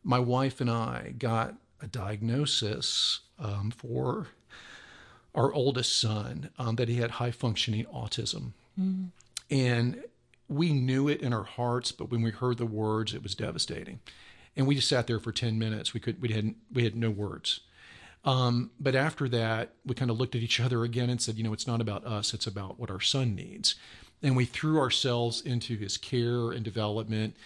[0.05, 4.29] my wife and I got a diagnosis um, for
[5.35, 8.53] our oldest son um, that he had high functioning autism.
[8.79, 9.09] Mm.
[9.51, 10.03] And
[10.55, 14.01] we knew it in our hearts, but when we heard the words, it was devastating.
[14.57, 15.93] And we just sat there for 10 minutes.
[15.93, 17.61] We could, we had, we had no words.
[18.25, 21.45] Um, but after that, we kind of looked at each other again and said, you
[21.45, 23.75] know, it's not about us, it's about what our son needs.
[24.23, 27.37] And we threw ourselves into his care and development.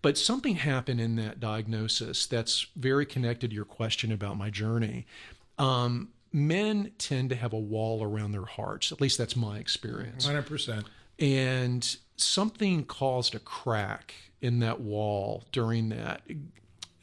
[0.00, 5.06] But something happened in that diagnosis that's very connected to your question about my journey.
[5.58, 8.92] Um, men tend to have a wall around their hearts.
[8.92, 10.28] At least that's my experience.
[10.28, 10.84] 100%.
[11.18, 16.22] And something caused a crack in that wall during that.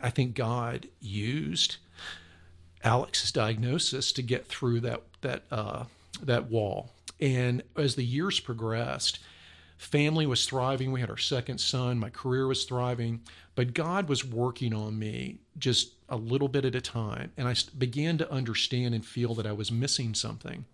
[0.01, 1.77] I think God used
[2.83, 5.85] Alex's diagnosis to get through that that uh,
[6.21, 6.91] that wall.
[7.19, 9.19] And as the years progressed,
[9.77, 10.91] family was thriving.
[10.91, 11.97] We had our second son.
[11.97, 13.21] My career was thriving,
[13.55, 17.31] but God was working on me just a little bit at a time.
[17.37, 20.65] And I began to understand and feel that I was missing something.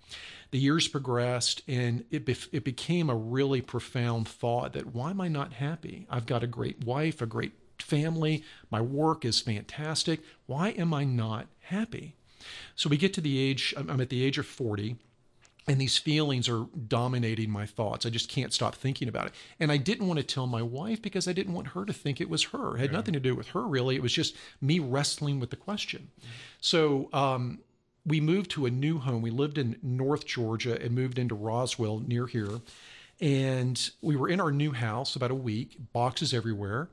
[0.51, 5.21] The years progressed, and it, be- it became a really profound thought that why am
[5.21, 6.05] I not happy?
[6.09, 10.21] I've got a great wife, a great family, my work is fantastic.
[10.45, 12.15] Why am I not happy?
[12.75, 14.97] So we get to the age, I'm at the age of 40
[15.67, 18.05] and these feelings are dominating my thoughts.
[18.05, 19.33] I just can't stop thinking about it.
[19.59, 22.19] And I didn't want to tell my wife because I didn't want her to think
[22.19, 22.75] it was her.
[22.75, 22.97] It had yeah.
[22.97, 23.95] nothing to do with her, really.
[23.95, 26.09] It was just me wrestling with the question.
[26.61, 27.59] So um,
[28.05, 29.21] we moved to a new home.
[29.21, 32.61] We lived in North Georgia and moved into Roswell near here.
[33.19, 36.89] And we were in our new house about a week, boxes everywhere.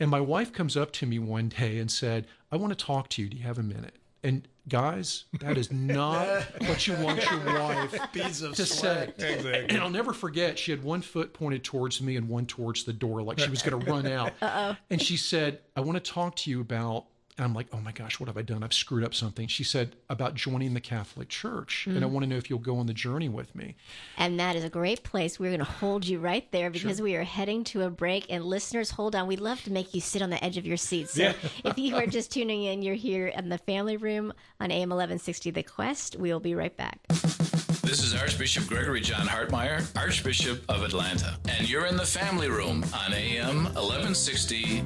[0.00, 3.08] And my wife comes up to me one day and said, I want to talk
[3.10, 3.28] to you.
[3.28, 3.96] Do you have a minute?
[4.22, 6.26] And guys, that is not
[6.66, 9.12] what you want your wife to say.
[9.18, 9.66] Exactly.
[9.68, 12.92] And I'll never forget, she had one foot pointed towards me and one towards the
[12.92, 14.32] door, like she was going to run out.
[14.42, 14.76] Uh-oh.
[14.90, 17.06] And she said, I want to talk to you about
[17.40, 18.62] and I'm like, oh my gosh, what have I done?
[18.62, 19.48] I've screwed up something.
[19.48, 21.86] She said about joining the Catholic Church.
[21.88, 21.96] Mm-hmm.
[21.96, 22.10] And I mm.
[22.10, 23.76] want to know if you'll go on the journey with me.
[24.18, 25.40] And that is a great place.
[25.40, 27.04] We're going to hold you right there because sure.
[27.04, 28.26] we are heading to a break.
[28.28, 29.26] And listeners, hold on.
[29.26, 31.08] We'd love to make you sit on the edge of your seat.
[31.08, 31.32] So yeah.
[31.64, 35.50] if you are just tuning in, you're here in the family room on AM 1160
[35.50, 36.16] The Quest.
[36.16, 36.98] We'll be right back.
[37.08, 41.38] This is Archbishop Gregory John Hartmayer, Archbishop of Atlanta.
[41.48, 44.84] And you're in the family room on AM 1160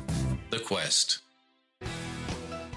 [0.50, 1.18] The Quest.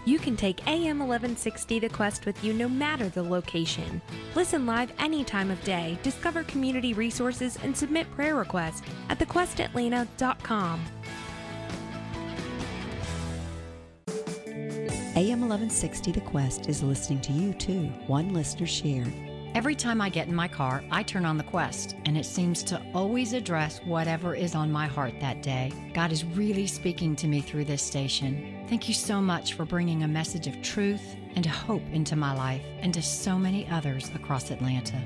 [0.07, 4.01] You can take AM 1160 The Quest with you no matter the location.
[4.35, 10.85] Listen live any time of day, discover community resources, and submit prayer requests at thequestatlanta.com.
[15.17, 19.26] AM 1160 The Quest is listening to you too, one listener shared.
[19.57, 22.61] Every time I get in my car, I turn on the Quest, and it seems
[22.65, 25.71] to always address whatever is on my heart that day.
[25.95, 28.63] God is really speaking to me through this station.
[28.69, 32.61] Thank you so much for bringing a message of truth and hope into my life
[32.81, 35.01] and to so many others across Atlanta.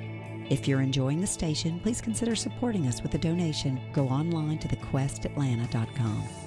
[0.49, 3.79] If you're enjoying the station, please consider supporting us with a donation.
[3.93, 6.40] Go online to thequestatlanta.com.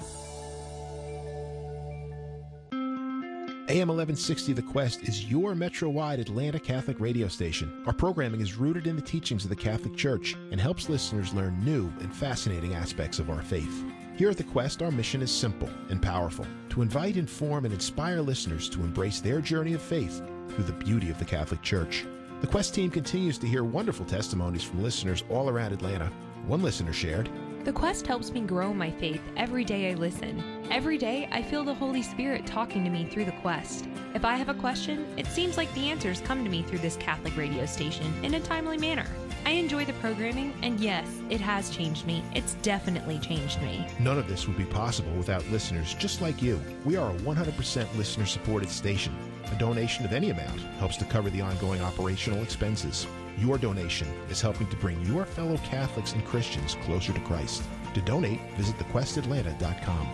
[3.67, 7.81] AM 1160 The Quest is your metro wide Atlanta Catholic radio station.
[7.87, 11.65] Our programming is rooted in the teachings of the Catholic Church and helps listeners learn
[11.65, 13.83] new and fascinating aspects of our faith.
[14.17, 18.21] Here at The Quest, our mission is simple and powerful to invite, inform, and inspire
[18.21, 22.05] listeners to embrace their journey of faith through the beauty of the Catholic Church.
[22.41, 26.11] The Quest team continues to hear wonderful testimonies from listeners all around Atlanta.
[26.45, 27.31] One listener shared,
[27.65, 30.43] the quest helps me grow my faith every day I listen.
[30.69, 33.87] Every day I feel the Holy Spirit talking to me through the quest.
[34.13, 36.95] If I have a question, it seems like the answers come to me through this
[36.97, 39.07] Catholic radio station in a timely manner.
[39.47, 42.23] I enjoy the programming, and yes, it has changed me.
[42.35, 43.87] It's definitely changed me.
[43.99, 46.61] None of this would be possible without listeners just like you.
[46.83, 49.15] We are a 100% listener supported station.
[49.51, 53.07] A donation of any amount helps to cover the ongoing operational expenses.
[53.37, 57.63] Your donation is helping to bring your fellow Catholics and Christians closer to Christ.
[57.93, 60.09] To donate, visit thequestatlanta.com.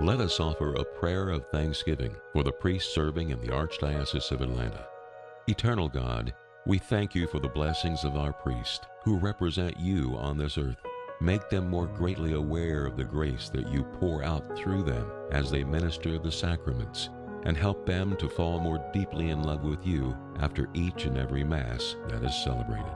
[0.00, 4.40] Let us offer a prayer of thanksgiving for the priests serving in the Archdiocese of
[4.40, 4.84] Atlanta.
[5.46, 6.34] Eternal God,
[6.66, 10.82] we thank you for the blessings of our priests who represent you on this earth.
[11.22, 15.52] Make them more greatly aware of the grace that you pour out through them as
[15.52, 17.10] they minister the sacraments,
[17.44, 21.44] and help them to fall more deeply in love with you after each and every
[21.44, 22.92] Mass that is celebrated.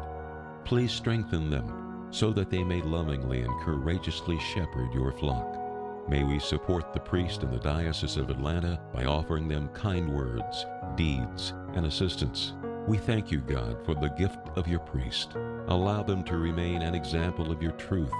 [0.64, 6.08] Please strengthen them so that they may lovingly and courageously shepherd your flock.
[6.08, 10.66] May we support the priest in the Diocese of Atlanta by offering them kind words,
[10.96, 12.54] deeds, and assistance.
[12.86, 15.32] We thank you, God, for the gift of your priest.
[15.66, 18.12] Allow them to remain an example of your truth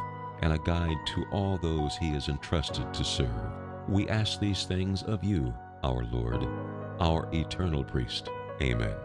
[0.43, 3.31] and a guide to all those he is entrusted to serve.
[3.89, 6.49] We ask these things of you, our Lord,
[6.99, 8.29] our eternal priest.
[8.61, 8.97] Amen.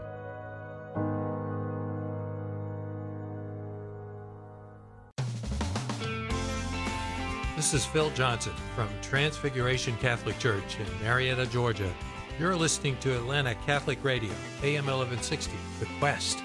[7.54, 11.92] This is Phil Johnson from Transfiguration Catholic Church in Marietta, Georgia.
[12.38, 14.30] You're listening to Atlanta Catholic Radio,
[14.62, 16.42] AM 1160, The Quest.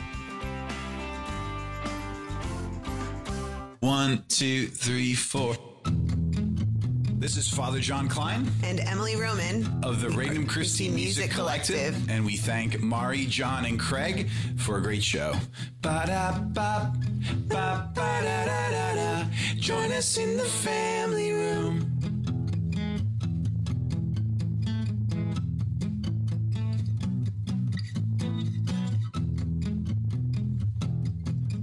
[3.80, 5.56] One, two, three, four.
[7.20, 11.94] This is Father John Klein and Emily Roman of the Regnum Christi Music, Music Collective.
[11.94, 12.10] Collective.
[12.10, 15.34] And we thank Mari, John, and Craig for a great show.
[15.82, 16.94] Ba-da-ba.
[19.58, 21.97] Join us in the family room.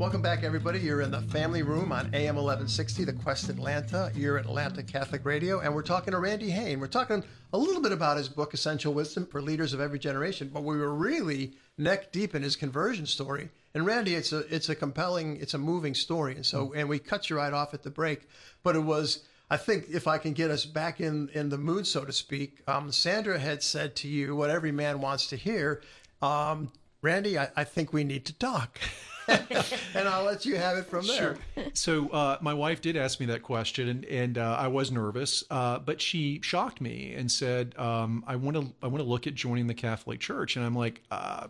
[0.04, 0.80] Welcome back, everybody.
[0.80, 4.12] You're in the family room on AM 1160, The Quest Atlanta.
[4.14, 6.78] You're at Atlanta Catholic Radio, and we're talking to Randy Hain.
[6.78, 10.50] We're talking a little bit about his book, Essential Wisdom for Leaders of Every Generation,
[10.52, 13.48] but we were really neck deep in his conversion story.
[13.72, 16.34] And Randy, it's a it's a compelling, it's a moving story.
[16.34, 18.28] And so, and we cut you right off at the break,
[18.62, 19.24] but it was.
[19.50, 22.60] I think if I can get us back in, in the mood, so to speak,
[22.68, 25.80] um, Sandra had said to you what every man wants to hear.
[26.20, 28.78] Um, Randy, I, I think we need to talk.
[29.94, 31.36] and I'll let you have it from there.
[31.56, 31.64] Sure.
[31.72, 35.44] So uh, my wife did ask me that question, and, and uh, I was nervous,
[35.50, 39.26] uh, but she shocked me and said, um, "I want to I want to look
[39.26, 41.02] at joining the Catholic Church," and I'm like.
[41.10, 41.48] Uh,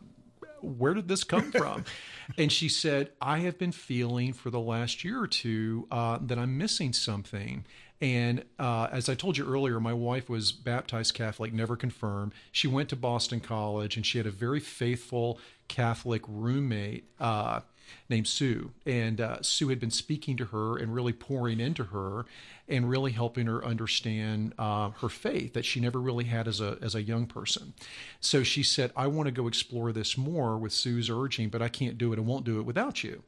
[0.64, 1.84] where did this come from?
[2.38, 6.38] and she said, I have been feeling for the last year or two uh, that
[6.38, 7.66] I'm missing something.
[8.00, 12.32] And uh, as I told you earlier, my wife was baptized Catholic, never confirmed.
[12.52, 17.60] She went to Boston College and she had a very faithful Catholic roommate uh,
[18.08, 18.72] named Sue.
[18.84, 22.26] And uh, Sue had been speaking to her and really pouring into her
[22.68, 26.78] and really helping her understand uh, her faith that she never really had as a,
[26.80, 27.74] as a young person.
[28.20, 31.68] So she said, I want to go explore this more with Sue's urging, but I
[31.68, 33.22] can't do it and won't do it without you.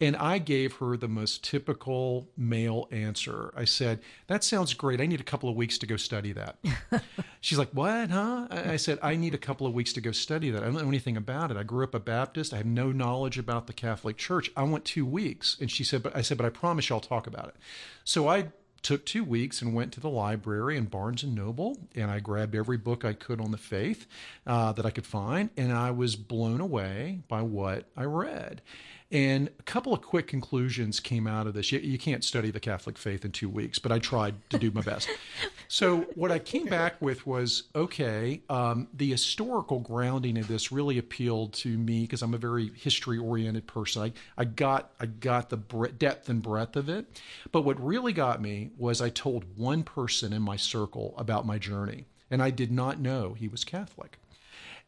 [0.00, 3.52] And I gave her the most typical male answer.
[3.56, 5.00] I said, That sounds great.
[5.00, 6.58] I need a couple of weeks to go study that.
[7.40, 8.46] She's like, What, huh?
[8.50, 10.62] I said, I need a couple of weeks to go study that.
[10.62, 11.56] I don't know anything about it.
[11.56, 12.54] I grew up a Baptist.
[12.54, 14.50] I have no knowledge about the Catholic Church.
[14.56, 15.56] I want two weeks.
[15.60, 17.56] And she said, But I said, But I promise you I'll talk about it.
[18.04, 18.48] So I
[18.82, 22.54] took two weeks and went to the library in Barnes and Noble, and I grabbed
[22.54, 24.06] every book I could on the faith
[24.46, 28.62] uh, that I could find, and I was blown away by what I read.
[29.10, 31.72] And a couple of quick conclusions came out of this.
[31.72, 34.70] You, you, can't study the Catholic faith in two weeks, but I tried to do
[34.70, 35.08] my best.
[35.68, 40.98] so, what I came back with was okay, um, the historical grounding of this really
[40.98, 44.02] appealed to me because I'm a very history oriented person.
[44.02, 45.56] I, I, got, I got the
[45.98, 47.06] depth and breadth of it.
[47.50, 51.56] But what really got me was I told one person in my circle about my
[51.56, 54.18] journey, and I did not know he was Catholic.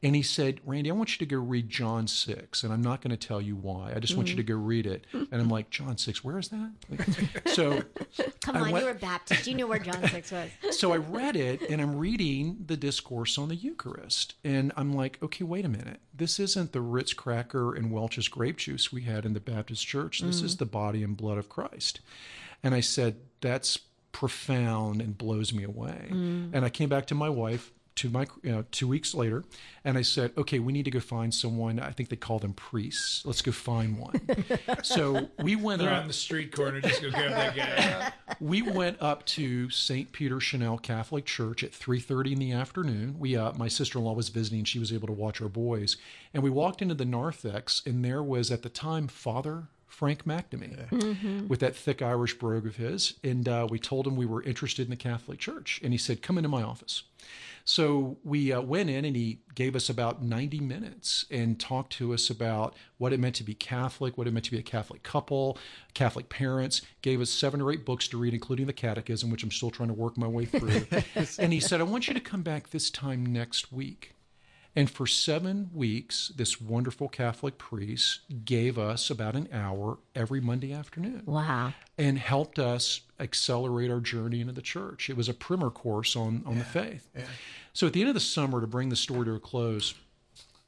[0.02, 2.62] And he said, Randy, I want you to go read John 6.
[2.62, 3.92] And I'm not going to tell you why.
[3.94, 4.20] I just mm-hmm.
[4.20, 5.06] want you to go read it.
[5.12, 6.70] And I'm like, John 6, where is that?
[7.46, 7.82] so
[8.40, 9.46] come on, went, you were Baptist.
[9.46, 10.50] You knew where John 6 was.
[10.78, 14.36] so I read it and I'm reading the discourse on the Eucharist.
[14.42, 16.00] And I'm like, okay, wait a minute.
[16.14, 20.20] This isn't the Ritz cracker and Welch's grape juice we had in the Baptist church.
[20.20, 20.44] This mm.
[20.44, 22.00] is the body and blood of Christ.
[22.62, 23.78] And I said, that's
[24.12, 26.08] profound and blows me away.
[26.10, 26.50] Mm.
[26.54, 29.44] And I came back to my wife to my you know, two weeks later,
[29.84, 31.78] and I said, "Okay, we need to go find someone.
[31.78, 33.24] I think they call them priests.
[33.24, 34.20] Let's go find one."
[34.82, 36.80] so we went They're up on the street corner.
[36.80, 38.12] Just go grab that guy.
[38.40, 40.12] we went up to St.
[40.12, 43.16] Peter Chanel Catholic Church at three thirty in the afternoon.
[43.18, 45.96] We uh, my sister in law was visiting; she was able to watch our boys,
[46.32, 49.68] and we walked into the narthex, and there was at the time Father
[50.00, 51.48] Frank McNamee mm-hmm.
[51.48, 53.14] with that thick Irish brogue of his.
[53.22, 55.78] And uh, we told him we were interested in the Catholic Church.
[55.84, 57.02] And he said, Come into my office.
[57.64, 62.12] So we uh, went in and he gave us about 90 minutes and talked to
[62.14, 65.02] us about what it meant to be Catholic, what it meant to be a Catholic
[65.02, 65.58] couple,
[65.94, 69.50] Catholic parents, gave us seven or eight books to read, including the Catechism, which I'm
[69.50, 70.86] still trying to work my way through.
[71.38, 74.14] and he said, I want you to come back this time next week.
[74.76, 80.72] And for seven weeks, this wonderful Catholic priest gave us about an hour every Monday
[80.72, 81.22] afternoon.
[81.26, 81.74] Wow.
[81.98, 85.10] And helped us accelerate our journey into the church.
[85.10, 86.58] It was a primer course on, on yeah.
[86.60, 87.08] the faith.
[87.16, 87.24] Yeah.
[87.72, 89.94] So at the end of the summer, to bring the story to a close,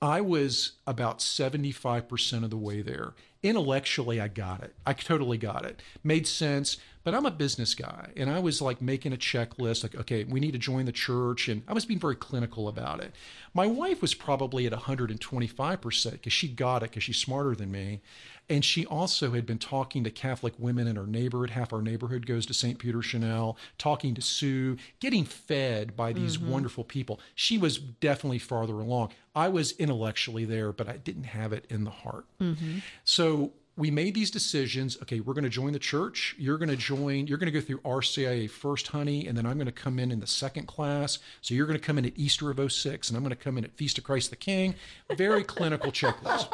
[0.01, 3.15] I was about 75% of the way there.
[3.43, 4.75] Intellectually, I got it.
[4.85, 5.81] I totally got it.
[6.03, 6.77] Made sense.
[7.05, 10.39] But I'm a business guy, and I was like making a checklist, like, okay, we
[10.39, 13.13] need to join the church, and I was being very clinical about it.
[13.55, 18.01] My wife was probably at 125% because she got it because she's smarter than me.
[18.49, 21.51] And she also had been talking to Catholic women in our neighborhood.
[21.51, 22.79] Half our neighborhood goes to St.
[22.79, 26.51] Peter Chanel, talking to Sue, getting fed by these mm-hmm.
[26.51, 27.21] wonderful people.
[27.35, 29.11] She was definitely farther along.
[29.35, 32.27] I was intellectually there, but I didn't have it in the heart.
[32.41, 32.79] Mm-hmm.
[33.05, 34.99] So we made these decisions.
[35.03, 36.35] Okay, we're going to join the church.
[36.39, 39.57] You're going to join, you're going to go through RCIA first, honey, and then I'm
[39.57, 41.19] going to come in in the second class.
[41.41, 43.57] So you're going to come in at Easter of 06, and I'm going to come
[43.57, 44.75] in at Feast of Christ the King.
[45.17, 46.49] Very clinical checklist.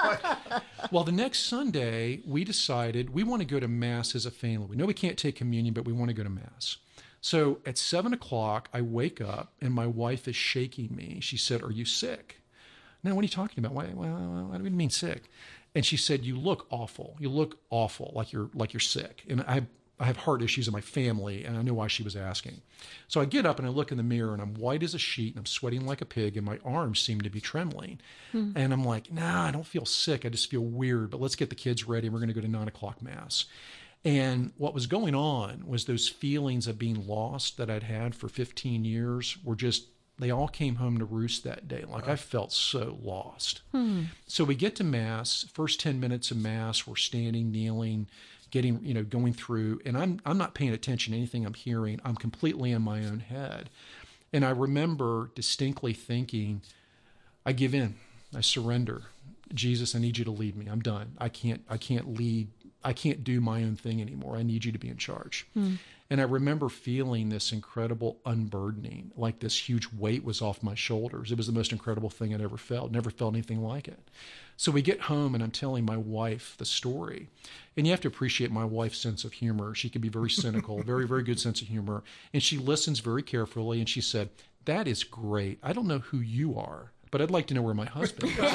[0.92, 4.68] well, the next Sunday, we decided we want to go to Mass as a family.
[4.68, 6.76] We know we can't take communion, but we want to go to Mass.
[7.20, 11.18] So at seven o'clock, I wake up and my wife is shaking me.
[11.20, 12.40] She said, Are you sick?
[13.02, 13.74] No, what are you talking about?
[13.74, 15.30] Why, why, why do you mean sick?
[15.74, 17.16] And she said, "You look awful.
[17.18, 19.66] You look awful, like you're like you're sick." And I
[20.00, 22.60] I have heart issues in my family, and I knew why she was asking.
[23.08, 24.98] So I get up and I look in the mirror, and I'm white as a
[24.98, 28.00] sheet, and I'm sweating like a pig, and my arms seem to be trembling.
[28.32, 28.52] Hmm.
[28.54, 30.24] And I'm like, Nah, I don't feel sick.
[30.24, 31.10] I just feel weird.
[31.10, 33.46] But let's get the kids ready, and we're going to go to nine o'clock mass.
[34.04, 38.28] And what was going on was those feelings of being lost that I'd had for
[38.28, 39.86] 15 years were just
[40.18, 41.84] they all came home to roost that day.
[41.88, 43.62] Like I felt so lost.
[43.72, 44.04] Hmm.
[44.26, 45.46] So we get to mass.
[45.52, 48.08] First ten minutes of mass, we're standing, kneeling,
[48.50, 52.00] getting you know going through, and I'm I'm not paying attention to anything I'm hearing.
[52.04, 53.70] I'm completely in my own head,
[54.32, 56.62] and I remember distinctly thinking,
[57.46, 57.94] I give in.
[58.34, 59.02] I surrender.
[59.54, 60.66] Jesus, I need you to lead me.
[60.66, 61.12] I'm done.
[61.18, 62.48] I can't I can't lead.
[62.84, 64.36] I can't do my own thing anymore.
[64.36, 65.46] I need you to be in charge.
[65.54, 65.74] Hmm.
[66.10, 71.30] And I remember feeling this incredible unburdening, like this huge weight was off my shoulders.
[71.30, 72.90] It was the most incredible thing I'd ever felt.
[72.90, 74.10] Never felt anything like it.
[74.56, 77.28] So we get home and I'm telling my wife the story.
[77.76, 79.74] And you have to appreciate my wife's sense of humor.
[79.74, 82.02] She can be very cynical, very, very good sense of humor.
[82.32, 83.78] And she listens very carefully.
[83.78, 84.30] And she said,
[84.64, 85.58] That is great.
[85.62, 88.52] I don't know who you are but I'd like to know where my husband is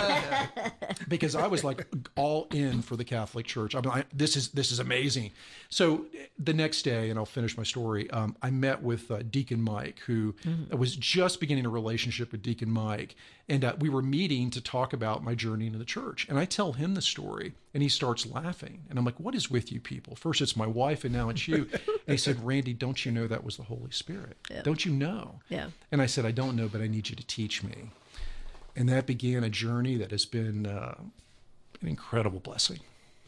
[1.08, 3.76] because I was like all in for the Catholic Church.
[3.76, 5.32] I mean, I, this is this is amazing.
[5.70, 6.06] So
[6.38, 8.10] the next day, and I'll finish my story.
[8.12, 10.78] Um, I met with uh, Deacon Mike, who mm-hmm.
[10.78, 13.16] was just beginning a relationship with Deacon Mike,
[13.49, 16.28] and uh, we were meeting to talk about my journey into the church.
[16.30, 19.49] And I tell him the story, and he starts laughing, and I'm like, "What is
[19.49, 20.16] with you people?
[20.16, 23.28] First it's my wife, and now it's you." and he said, "Randy, don't you know
[23.28, 24.38] that was the Holy Spirit?
[24.49, 24.62] Yeah.
[24.62, 25.68] Don't you know?" Yeah.
[25.91, 27.89] And I said, "I don't know, but I need you to teach me."
[28.76, 30.95] And that began a journey that has been uh,
[31.82, 32.80] an incredible blessing.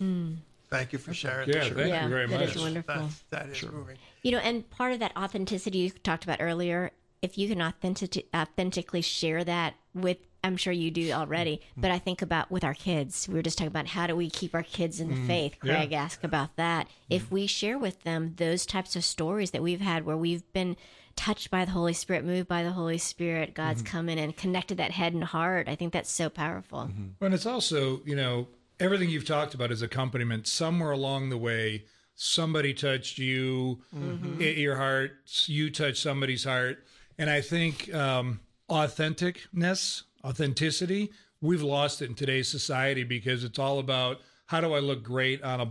[0.02, 0.38] Mm.
[0.70, 1.50] Thank you for sharing.
[1.50, 2.48] Yeah, thank yeah, you very that much.
[2.48, 2.96] That is wonderful.
[2.96, 3.72] That's, that is sure.
[3.72, 3.98] moving.
[4.24, 6.92] You know, and part of that authenticity you talked about earlier,
[7.22, 11.82] if you can authentic- authentically share that with I'm sure you do already, mm-hmm.
[11.82, 13.28] but I think about with our kids.
[13.28, 15.58] We were just talking about how do we keep our kids in the mm, faith.
[15.60, 16.04] Craig yeah.
[16.04, 16.86] asked about that.
[16.86, 16.92] Mm.
[17.10, 20.78] If we share with them those types of stories that we've had where we've been
[21.16, 23.54] touched by the Holy Spirit, moved by the Holy Spirit.
[23.54, 23.92] God's mm-hmm.
[23.92, 25.68] come in and connected that head and heart.
[25.68, 26.80] I think that's so powerful.
[26.80, 27.24] Mm-hmm.
[27.24, 28.48] And it's also, you know,
[28.80, 30.48] everything you've talked about is accompaniment.
[30.48, 31.86] Somewhere along the way,
[32.16, 34.42] somebody touched you, mm-hmm.
[34.42, 35.14] your heart,
[35.46, 36.84] you touched somebody's heart.
[37.18, 41.12] And I think um, authenticness, authenticity,
[41.42, 45.42] we've lost it in today's society because it's all about how do I look great
[45.44, 45.70] on a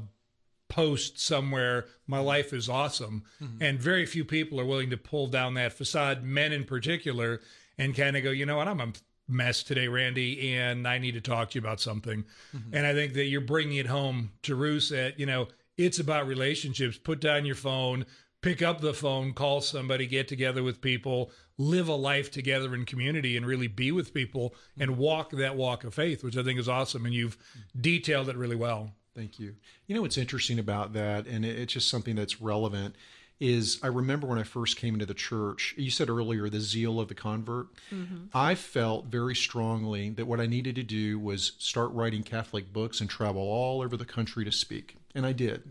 [0.75, 3.23] post somewhere, my life is awesome.
[3.41, 3.63] Mm-hmm.
[3.63, 7.41] And very few people are willing to pull down that facade, men in particular,
[7.79, 8.93] and kind of go, you know what, I'm a
[9.29, 12.25] mess today, Randy, and I need to talk to you about something.
[12.55, 12.75] Mm-hmm.
[12.75, 15.47] And I think that you're bringing it home to roost that, you know,
[15.77, 16.99] it's about relationships.
[16.99, 18.05] Put down your phone,
[18.43, 22.85] pick up the phone, call somebody, get together with people, live a life together in
[22.85, 26.59] community and really be with people and walk that walk of faith, which I think
[26.59, 27.05] is awesome.
[27.07, 27.39] And you've
[27.81, 28.91] detailed it really well.
[29.15, 29.55] Thank you.
[29.87, 32.97] You know what's interesting about that, and it's just something that's relevant,
[33.41, 36.99] is I remember when I first came into the church, you said earlier the zeal
[37.01, 37.67] of the convert.
[37.93, 38.27] Mm-hmm.
[38.33, 43.01] I felt very strongly that what I needed to do was start writing Catholic books
[43.01, 44.97] and travel all over the country to speak.
[45.15, 45.71] And I did.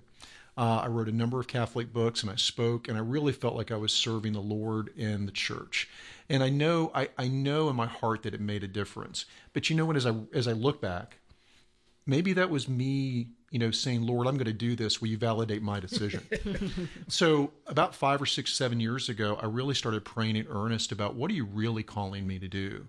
[0.56, 3.56] Uh, I wrote a number of Catholic books and I spoke, and I really felt
[3.56, 5.89] like I was serving the Lord and the church.
[6.30, 9.26] And I know, I, I know in my heart that it made a difference.
[9.54, 9.96] But you know what?
[9.96, 11.18] As I as I look back,
[12.06, 15.01] maybe that was me you know saying lord i'm going to do this.
[15.01, 16.24] Will you validate my decision?
[17.08, 21.16] So about five or six seven years ago i really started praying in earnest about
[21.16, 22.88] what are you really calling me to do?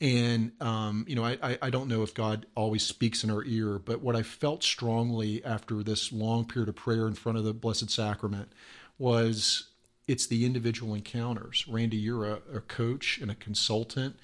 [0.00, 3.78] And um, you know I, I don't know if god always speaks in our ear
[3.78, 7.54] but what i felt strongly after this long period of prayer in front of the
[7.54, 8.52] blessed sacrament
[8.98, 9.68] was
[10.08, 11.66] it's the individual encounters.
[11.68, 14.16] Randy you're a, a coach and a consultant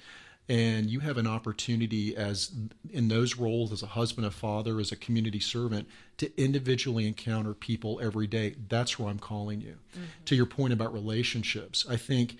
[0.49, 2.51] and you have an opportunity as
[2.91, 5.87] in those roles as a husband a father as a community servant
[6.17, 10.05] to individually encounter people every day that's where i'm calling you mm-hmm.
[10.25, 12.35] to your point about relationships i think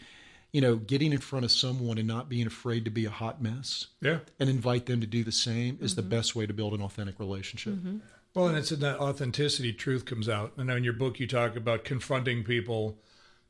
[0.52, 3.42] you know getting in front of someone and not being afraid to be a hot
[3.42, 6.02] mess yeah and invite them to do the same is mm-hmm.
[6.02, 7.98] the best way to build an authentic relationship mm-hmm.
[8.34, 11.56] well and it's in that authenticity truth comes out and in your book you talk
[11.56, 12.98] about confronting people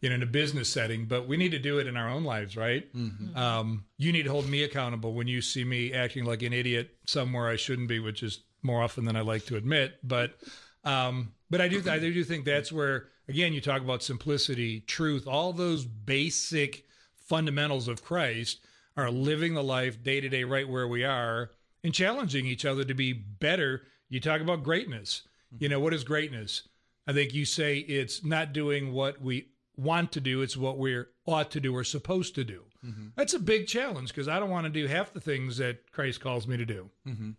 [0.03, 2.25] you know, in a business setting, but we need to do it in our own
[2.25, 2.93] lives, right?
[2.93, 3.37] Mm-hmm.
[3.37, 6.93] Um, you need to hold me accountable when you see me acting like an idiot
[7.05, 9.93] somewhere I shouldn't be, which is more often than I like to admit.
[10.03, 10.35] But,
[10.83, 15.25] um, but I do, I do think that's where, again, you talk about simplicity, truth,
[15.25, 16.83] all those basic
[17.15, 18.59] fundamentals of Christ
[18.97, 21.51] are living the life day to day, right where we are,
[21.81, 23.83] and challenging each other to be better.
[24.09, 25.21] You talk about greatness.
[25.59, 26.63] You know, what is greatness?
[27.07, 29.47] I think you say it's not doing what we
[29.77, 32.63] want to do, it's what we ought to do or supposed to do.
[32.85, 33.07] Mm-hmm.
[33.15, 36.21] That's a big challenge because I don't want to do half the things that Christ
[36.21, 36.89] calls me to do.
[37.07, 37.31] Mm-hmm.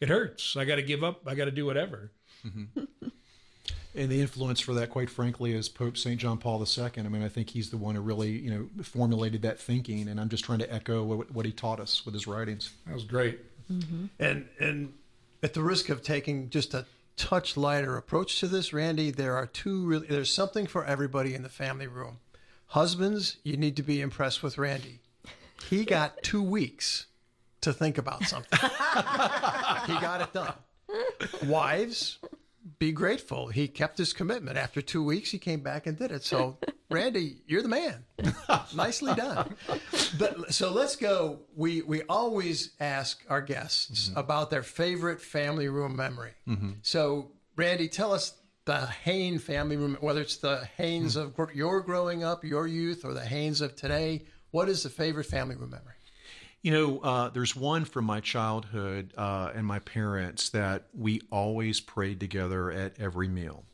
[0.00, 0.56] It hurts.
[0.56, 1.22] I got to give up.
[1.26, 2.12] I got to do whatever.
[2.46, 2.84] Mm-hmm.
[3.94, 6.20] and the influence for that, quite frankly, is Pope St.
[6.20, 6.90] John Paul II.
[6.98, 10.08] I mean, I think he's the one who really, you know, formulated that thinking.
[10.08, 12.70] And I'm just trying to echo what, what he taught us with his writings.
[12.86, 13.40] That was great.
[13.72, 14.06] Mm-hmm.
[14.18, 14.92] And and
[15.42, 16.84] at the risk of taking just a
[17.16, 19.10] touch lighter approach to this, Randy.
[19.10, 22.18] There are two really, there's something for everybody in the family room.
[22.68, 25.00] Husbands, you need to be impressed with Randy.
[25.68, 27.06] He got two weeks
[27.60, 28.58] to think about something.
[28.62, 28.68] he
[30.00, 30.54] got it done.
[31.46, 32.18] Wives,
[32.78, 33.48] be grateful.
[33.48, 34.56] He kept his commitment.
[34.56, 36.24] After two weeks, he came back and did it.
[36.24, 36.58] So,
[36.90, 38.04] Randy, you're the man.
[38.74, 39.54] Nicely done.
[40.18, 41.40] But so let's go.
[41.54, 44.18] We we always ask our guests mm-hmm.
[44.18, 46.32] about their favorite family room memory.
[46.48, 46.72] Mm-hmm.
[46.82, 48.34] So, Randy, tell us
[48.64, 51.40] the Hain family room, whether it's the Hains mm-hmm.
[51.40, 54.24] of your growing up, your youth, or the Hains of today.
[54.50, 55.93] What is the favorite family room memory?
[56.64, 61.78] You know, uh, there's one from my childhood uh, and my parents that we always
[61.78, 63.64] prayed together at every meal.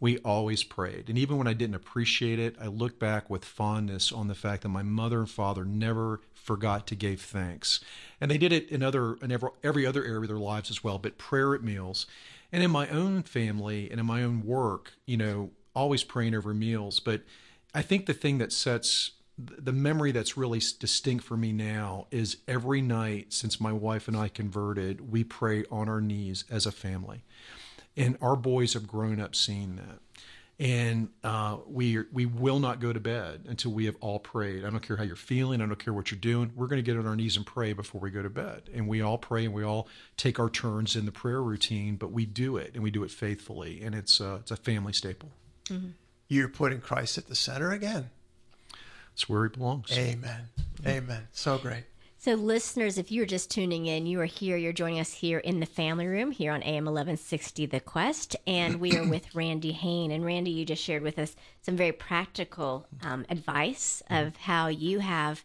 [0.00, 1.08] We always prayed.
[1.08, 4.62] And even when I didn't appreciate it, I look back with fondness on the fact
[4.62, 7.78] that my mother and father never forgot to give thanks.
[8.20, 10.82] And they did it in other in every, every other area of their lives as
[10.82, 12.06] well, but prayer at meals.
[12.50, 16.52] And in my own family and in my own work, you know, always praying over
[16.52, 16.98] meals.
[16.98, 17.22] But
[17.72, 22.38] I think the thing that sets the memory that's really distinct for me now is
[22.46, 26.72] every night since my wife and I converted, we pray on our knees as a
[26.72, 27.24] family.
[27.96, 30.00] And our boys have grown up seeing that.
[30.58, 34.64] And uh, we we will not go to bed until we have all prayed.
[34.64, 35.60] I don't care how you're feeling.
[35.60, 36.52] I don't care what you're doing.
[36.54, 38.70] We're going to get on our knees and pray before we go to bed.
[38.72, 41.96] And we all pray and we all take our turns in the prayer routine.
[41.96, 43.80] But we do it and we do it faithfully.
[43.82, 45.30] And it's uh, it's a family staple.
[45.64, 45.88] Mm-hmm.
[46.28, 48.10] You're putting Christ at the center again.
[49.12, 49.96] It's where he belongs.
[49.96, 50.48] Amen.
[50.86, 51.28] Amen.
[51.32, 51.84] So great.
[52.18, 54.56] So, listeners, if you're just tuning in, you are here.
[54.56, 58.36] You're joining us here in the family room here on AM 1160 The Quest.
[58.46, 60.12] And we are with Randy Hain.
[60.12, 65.00] And Randy, you just shared with us some very practical um, advice of how you
[65.00, 65.42] have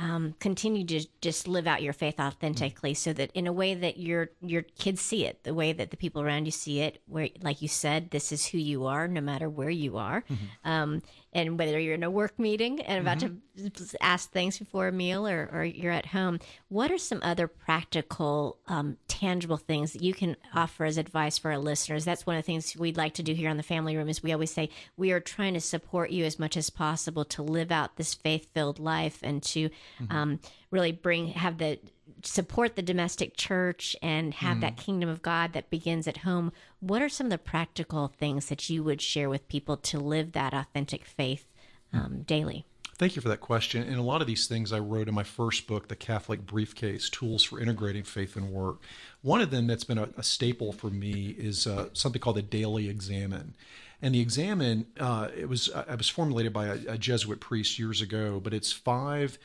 [0.00, 3.98] um, continue to just live out your faith authentically so that in a way that
[3.98, 7.28] your your kids see it the way that the people around you see it where
[7.42, 10.70] like you said this is who you are no matter where you are mm-hmm.
[10.70, 11.02] um,
[11.38, 13.68] and whether you're in a work meeting and about mm-hmm.
[13.68, 17.46] to ask things before a meal or, or you're at home, what are some other
[17.46, 22.04] practical, um, tangible things that you can offer as advice for our listeners?
[22.04, 24.22] That's one of the things we'd like to do here on the Family Room is
[24.22, 27.70] we always say we are trying to support you as much as possible to live
[27.70, 30.12] out this faith-filled life and to mm-hmm.
[30.12, 30.40] um,
[30.72, 31.78] really bring have the
[32.22, 34.60] support the domestic church and have mm.
[34.62, 38.46] that kingdom of God that begins at home, what are some of the practical things
[38.46, 41.46] that you would share with people to live that authentic faith
[41.92, 42.64] um, daily?
[42.98, 43.84] Thank you for that question.
[43.84, 47.08] And a lot of these things I wrote in my first book, The Catholic Briefcase
[47.08, 48.82] Tools for Integrating Faith and Work.
[49.22, 52.42] One of them that's been a, a staple for me is uh, something called the
[52.42, 53.54] Daily Examen.
[54.02, 57.78] And the Examen, uh, it was uh, it was formulated by a, a Jesuit priest
[57.78, 59.38] years ago, but it's five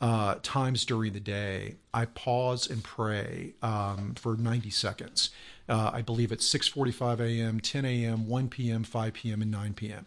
[0.00, 5.30] uh, times during the day, I pause and pray um, for 90 seconds.
[5.68, 10.06] Uh, I believe it's 6:45 a.m., 10 a.m., 1 p.m., 5 p.m., and 9 p.m.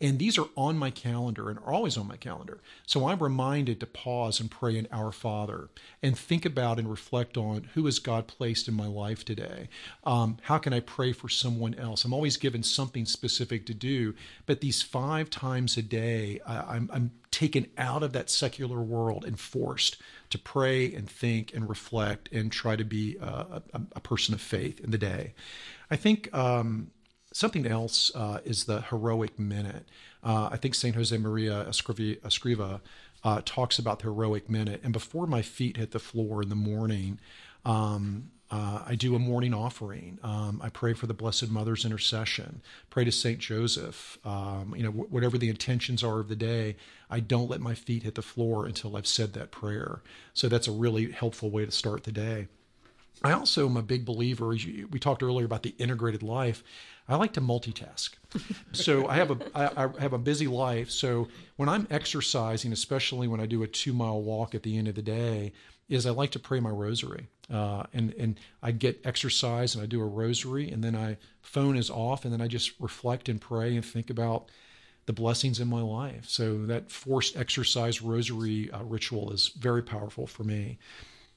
[0.00, 2.60] And these are on my calendar and are always on my calendar.
[2.86, 5.70] So I'm reminded to pause and pray an Our Father
[6.02, 9.68] and think about and reflect on who has God placed in my life today?
[10.04, 12.04] Um, how can I pray for someone else?
[12.04, 14.14] I'm always given something specific to do,
[14.46, 19.24] but these five times a day, I, I'm, I'm taken out of that secular world
[19.24, 19.96] and forced
[20.30, 24.40] to pray and think and reflect and try to be a, a, a person of
[24.40, 25.34] faith in the day.
[25.90, 26.90] I think um,
[27.32, 29.88] something else uh, is the heroic minute.
[30.22, 30.96] Uh, I think St.
[30.96, 32.80] Josemaria Escriva,
[33.24, 34.80] uh, talks about the heroic minute.
[34.84, 37.18] And before my feet hit the floor in the morning,
[37.64, 40.18] um, uh, I do a morning offering.
[40.22, 42.62] Um, I pray for the Blessed Mother's intercession.
[42.88, 44.18] Pray to Saint Joseph.
[44.24, 46.76] Um, you know, wh- whatever the intentions are of the day,
[47.10, 50.00] I don't let my feet hit the floor until I've said that prayer.
[50.32, 52.48] So that's a really helpful way to start the day.
[53.22, 54.48] I also am a big believer.
[54.48, 56.62] We talked earlier about the integrated life.
[57.08, 58.10] I like to multitask.
[58.72, 60.90] so I have a I, I have a busy life.
[60.90, 64.88] So when I'm exercising, especially when I do a two mile walk at the end
[64.88, 65.52] of the day,
[65.88, 67.28] is I like to pray my rosary.
[67.50, 71.76] Uh, and and I get exercise and I do a rosary, and then I phone
[71.76, 74.50] is off, and then I just reflect and pray and think about
[75.06, 76.28] the blessings in my life.
[76.28, 80.78] So that forced exercise rosary uh, ritual is very powerful for me.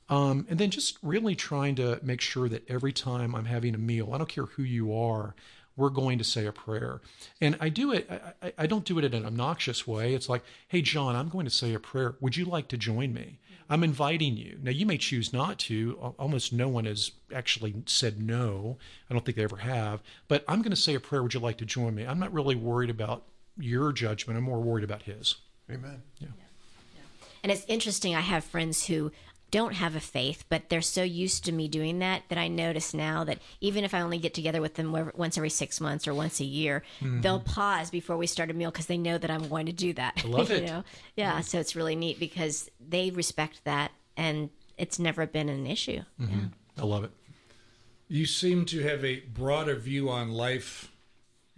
[0.09, 3.78] Um, and then just really trying to make sure that every time I'm having a
[3.78, 5.36] meal, I don't care who you are,
[5.82, 7.01] we're going to say a prayer.
[7.41, 8.07] And I do it,
[8.41, 10.13] I, I, don't do it in an obnoxious way.
[10.13, 12.15] It's like, hey, John, I'm going to say a prayer.
[12.21, 13.39] Would you like to join me?
[13.67, 14.59] I'm inviting you.
[14.61, 16.13] Now, you may choose not to.
[16.19, 18.77] Almost no one has actually said no.
[19.09, 20.01] I don't think they ever have.
[20.27, 21.23] But I'm going to say a prayer.
[21.23, 22.05] Would you like to join me?
[22.05, 23.23] I'm not really worried about
[23.57, 24.38] your judgment.
[24.38, 25.36] I'm more worried about his.
[25.69, 26.03] Amen.
[26.19, 26.27] Yeah.
[27.43, 28.13] And it's interesting.
[28.13, 29.11] I have friends who
[29.51, 32.93] don't have a faith, but they're so used to me doing that that I notice
[32.93, 36.13] now that even if I only get together with them once every six months or
[36.13, 37.21] once a year, mm-hmm.
[37.21, 39.93] they'll pause before we start a meal because they know that I'm going to do
[39.93, 40.21] that.
[40.23, 40.65] I love you it.
[40.65, 40.83] Know?
[41.15, 41.41] Yeah, mm-hmm.
[41.41, 46.01] so it's really neat because they respect that and it's never been an issue.
[46.19, 46.39] Mm-hmm.
[46.39, 46.83] Yeah.
[46.83, 47.11] I love it.
[48.07, 50.91] You seem to have a broader view on life,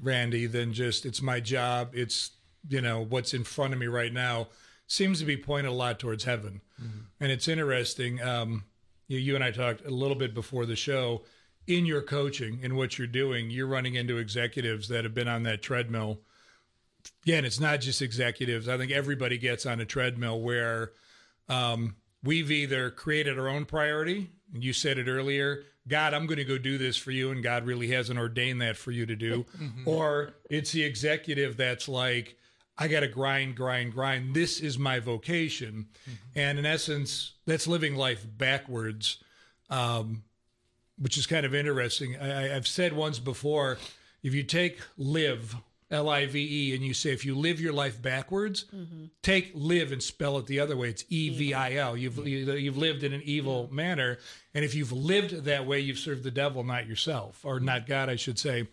[0.01, 2.31] Randy, than just it's my job, it's
[2.69, 4.47] you know what's in front of me right now
[4.87, 6.61] seems to be pointed a lot towards heaven.
[6.81, 6.99] Mm-hmm.
[7.19, 8.21] And it's interesting.
[8.21, 8.65] Um,
[9.07, 11.23] you, you and I talked a little bit before the show.
[11.65, 15.43] In your coaching, in what you're doing, you're running into executives that have been on
[15.43, 16.19] that treadmill.
[17.23, 18.67] Again, it's not just executives.
[18.67, 20.91] I think everybody gets on a treadmill where
[21.47, 26.37] um, we've either created our own priority, and you said it earlier, God, I'm going
[26.37, 29.15] to go do this for you, and God really hasn't ordained that for you to
[29.15, 29.45] do.
[29.59, 29.87] Mm-hmm.
[29.87, 32.37] Or it's the executive that's like,
[32.77, 34.33] I got to grind, grind, grind.
[34.33, 35.87] This is my vocation.
[36.09, 36.39] Mm-hmm.
[36.39, 39.23] And in essence, that's living life backwards,
[39.69, 40.23] um,
[40.97, 42.17] which is kind of interesting.
[42.19, 43.77] I, have said once before
[44.23, 45.55] if you take live,
[45.91, 49.05] L I V E, and you say if you live your life backwards, mm-hmm.
[49.21, 50.89] take live and spell it the other way.
[50.89, 51.95] It's E V I L.
[51.95, 54.17] You've, you've lived in an evil manner.
[54.55, 58.09] And if you've lived that way, you've served the devil, not yourself, or not God,
[58.09, 58.67] I should say.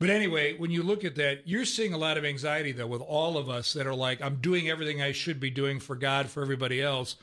[0.00, 3.02] But anyway, when you look at that, you're seeing a lot of anxiety though with
[3.02, 6.28] all of us that are like, I'm doing everything I should be doing for God,
[6.28, 7.16] for everybody else,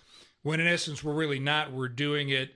[0.44, 1.74] when in essence we're really not.
[1.74, 2.52] We're doing it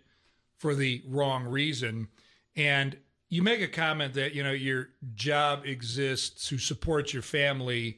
[0.60, 2.08] for the wrong reason.
[2.56, 2.98] And
[3.30, 7.98] you make a comment that, you know, your job exists to support your family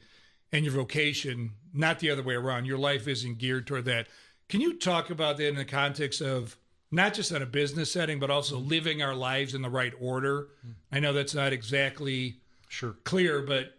[0.50, 2.64] and your vocation, not the other way around.
[2.64, 4.06] Your life isn't geared toward that.
[4.48, 6.56] Can you talk about that in the context of
[6.94, 10.48] not just in a business setting, but also living our lives in the right order.
[10.92, 12.36] I know that's not exactly
[12.68, 13.78] sure clear, but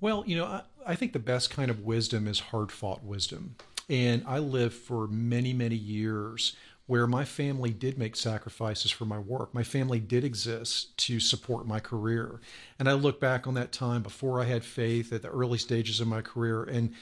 [0.00, 3.56] well, you know, I, I think the best kind of wisdom is hard fought wisdom.
[3.88, 6.56] And I lived for many, many years
[6.86, 9.54] where my family did make sacrifices for my work.
[9.54, 12.40] My family did exist to support my career.
[12.78, 16.00] And I look back on that time before I had faith at the early stages
[16.00, 16.92] of my career and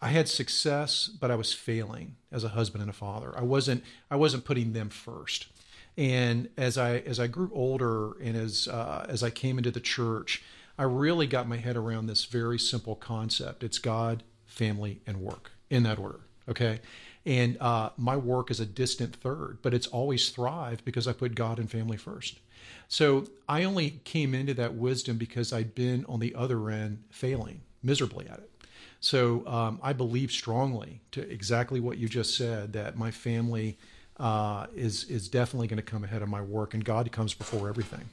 [0.00, 3.32] I had success, but I was failing as a husband and a father.
[3.36, 5.46] I wasn't I wasn't putting them first.
[5.96, 9.80] And as I as I grew older and as uh, as I came into the
[9.80, 10.42] church,
[10.78, 13.62] I really got my head around this very simple concept.
[13.62, 16.20] It's God, family, and work in that order.
[16.48, 16.80] Okay.
[17.26, 21.34] And uh, my work is a distant third, but it's always thrived because I put
[21.34, 22.38] God and family first.
[22.88, 27.62] So I only came into that wisdom because I'd been on the other end failing
[27.82, 28.50] miserably at it.
[29.04, 33.76] So um, I believe strongly to exactly what you just said that my family
[34.18, 37.68] uh, is is definitely going to come ahead of my work, and God comes before
[37.68, 38.08] everything.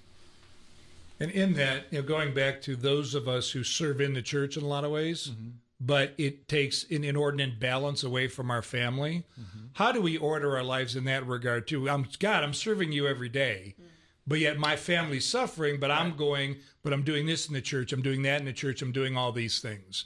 [1.18, 4.22] And in that, you know, going back to those of us who serve in the
[4.22, 5.52] church in a lot of ways, mm-hmm.
[5.80, 9.24] but it takes an inordinate balance away from our family.
[9.40, 9.68] Mm-hmm.
[9.74, 11.90] How do we order our lives in that regard too?
[11.90, 13.88] I'm God, I'm serving you every day, mm-hmm.
[14.28, 15.80] but yet my family's suffering.
[15.80, 16.02] But right.
[16.02, 17.94] I'm going, but I'm doing this in the church.
[17.94, 18.82] I'm doing that in the church.
[18.82, 20.04] I'm doing all these things.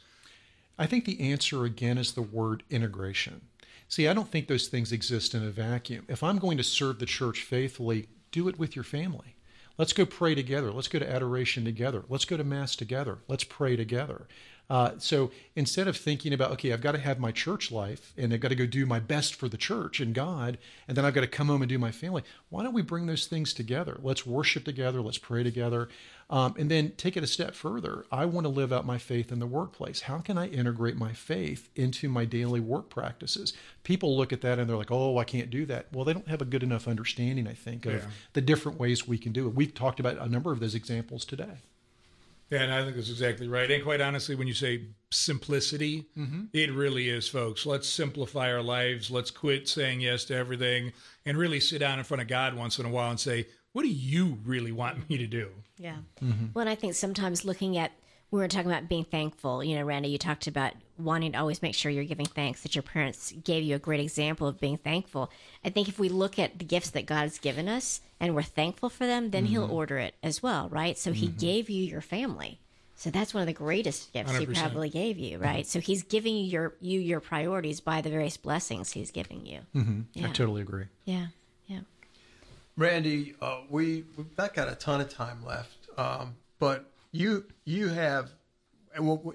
[0.78, 3.42] I think the answer again is the word integration.
[3.88, 6.06] See, I don't think those things exist in a vacuum.
[6.08, 9.36] If I'm going to serve the church faithfully, do it with your family.
[9.78, 10.72] Let's go pray together.
[10.72, 12.04] Let's go to adoration together.
[12.10, 13.20] Let's go to Mass together.
[13.28, 14.28] Let's pray together.
[14.70, 18.34] Uh, so instead of thinking about, okay, I've got to have my church life and
[18.34, 20.58] I've got to go do my best for the church and God,
[20.88, 23.06] and then I've got to come home and do my family, why don't we bring
[23.06, 24.00] those things together?
[24.02, 25.02] Let's worship together.
[25.02, 25.90] Let's pray together.
[26.28, 28.04] Um, and then take it a step further.
[28.12, 30.02] I want to live out my faith in the workplace.
[30.02, 33.54] How can I integrate my faith into my daily work practices?
[33.84, 35.86] People look at that and they're like, oh, I can't do that.
[35.94, 38.08] Well, they don't have a good enough understanding, I think, of Yeah.
[38.34, 39.54] the different ways we can do it.
[39.54, 41.60] We've talked about a number of those examples today.
[42.50, 43.70] Yeah, and I think that's exactly right.
[43.70, 46.50] And quite honestly, when you say simplicity, Mhm.
[46.54, 47.66] it really is, folks.
[47.68, 49.12] Let's simplify our lives.
[49.12, 50.94] Let's quit saying yes to everything
[51.26, 53.46] and really sit down in front of God once in a while and say,
[53.76, 55.52] what do you really want me to do?
[55.78, 55.98] Yeah.
[56.24, 56.54] Mhm.
[56.54, 57.92] Well, and I think sometimes looking at,
[58.32, 59.62] we were talking about being thankful.
[59.62, 62.74] You know, Randy, you talked about wanting to always make sure you're giving thanks, that
[62.74, 65.30] your parents gave you a great example of being thankful.
[65.66, 68.44] I think if we look at the gifts that God has given us and we're
[68.44, 69.72] thankful for them, then He'll Mhm.
[69.72, 70.98] order it as well, right?
[70.98, 71.38] So He Mhm.
[71.38, 72.62] gave you your family.
[72.96, 74.58] So that's one of the greatest gifts He 100%.
[74.72, 75.68] probably gave you, right?
[75.68, 79.60] So He's giving you your you your priorities by the various blessings He's giving you.
[79.74, 80.28] hmm Yeah.
[80.28, 80.86] I totally agree.
[81.04, 81.28] Yeah.
[82.78, 87.88] Randy, uh, we we've not got a ton of time left, um, but you you
[87.90, 88.30] have,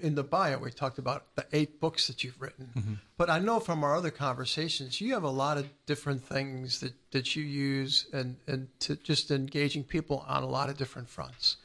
[0.01, 2.69] in the bio we talked about the eight books that you've written.
[2.77, 2.99] Mhm.
[3.17, 6.93] But I know from our other conversations, you have a lot of different things that,
[7.11, 11.57] that you use and and to just engaging people on a lot of different fronts.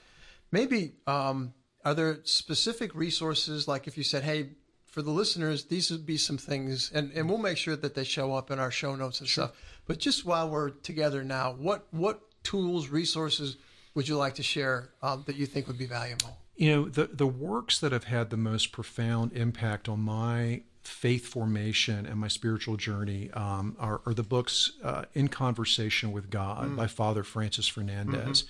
[0.50, 1.52] Maybe um,
[1.84, 4.50] are there specific resources like if you said, hey.
[4.86, 8.02] For the listeners, these would be some things, and, and we'll make sure that they
[8.04, 9.52] show up in our show notes and stuff.
[9.86, 13.56] But just while we're together now, what what tools, resources
[13.94, 16.36] would you like to share um, that you think would be valuable?
[16.56, 21.26] You know, the, the works that have had the most profound impact on my faith
[21.26, 26.68] formation and my spiritual journey um, are, are the books uh, In Conversation with God
[26.70, 26.76] Mm.
[26.76, 28.42] by Father Francis Fernandez.
[28.44, 28.46] Mhm.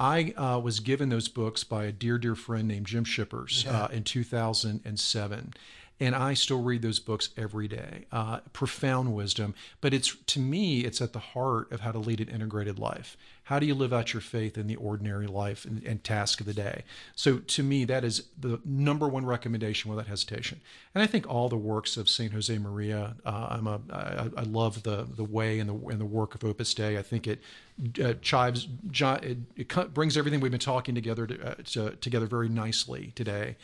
[0.00, 3.84] I uh, was given those books by a dear, dear friend named Jim Shippers Yeah.
[3.84, 5.54] uh, in 2007.
[6.00, 8.04] And I still read those books every day.
[8.12, 12.20] Uh, profound wisdom, but it's to me, it's at the heart of how to lead
[12.20, 13.16] an integrated life.
[13.44, 16.46] How do you live out your faith in the ordinary life and, and task of
[16.46, 16.84] the day?
[17.16, 20.60] So to me, that is the number one recommendation without hesitation.
[20.94, 24.82] And I think all the works of Saint Josemaria, uh, I'm a, I, I love
[24.82, 26.98] the the way and the and the work of Opus Dei.
[26.98, 27.40] I think it
[28.02, 32.48] uh, chives, it, it brings everything we've been talking together to, uh, to, together very
[32.48, 33.56] nicely today.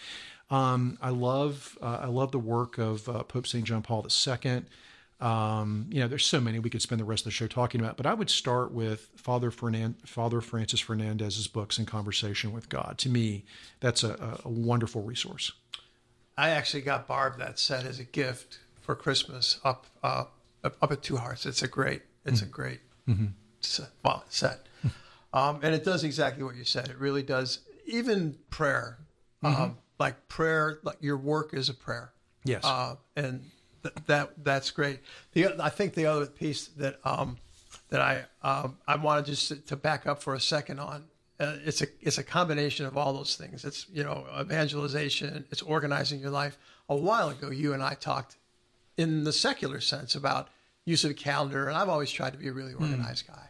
[0.55, 4.63] Um, I love uh, I love the work of uh, Pope Saint John Paul II.
[5.21, 7.81] Um, you know, there's so many we could spend the rest of the show talking
[7.81, 12.69] about, but I would start with Father Fernan- Father Francis Fernandez's books in Conversation with
[12.69, 12.97] God.
[12.99, 13.45] To me,
[13.81, 15.53] that's a, a wonderful resource.
[16.37, 20.25] I actually got Barb that set as a gift for Christmas up uh,
[20.63, 21.47] up at Two Hearts.
[21.47, 23.33] It's a great it's a great Mhm.
[23.61, 24.67] set, well, set.
[25.33, 26.89] um, and it does exactly what you said.
[26.89, 27.61] It really does.
[27.87, 28.99] Even prayer,
[29.43, 29.61] Mhm.
[29.61, 32.13] um, like prayer, like your work is a prayer.
[32.45, 32.65] Yes.
[32.65, 33.51] Uh, and
[33.83, 35.01] th- that that's great.
[35.33, 37.39] The I think the other piece that um,
[37.91, 41.05] that I um, I wanted just to, to back up for a second on.
[41.41, 43.65] Uh, it's a it's a combination of all those things.
[43.65, 45.45] It's you know evangelization.
[45.51, 46.59] It's organizing your life.
[46.89, 48.37] A while ago, you and I talked
[48.97, 50.49] in the secular sense about
[50.85, 53.49] use of a calendar, and I've always tried to be a really organized guy,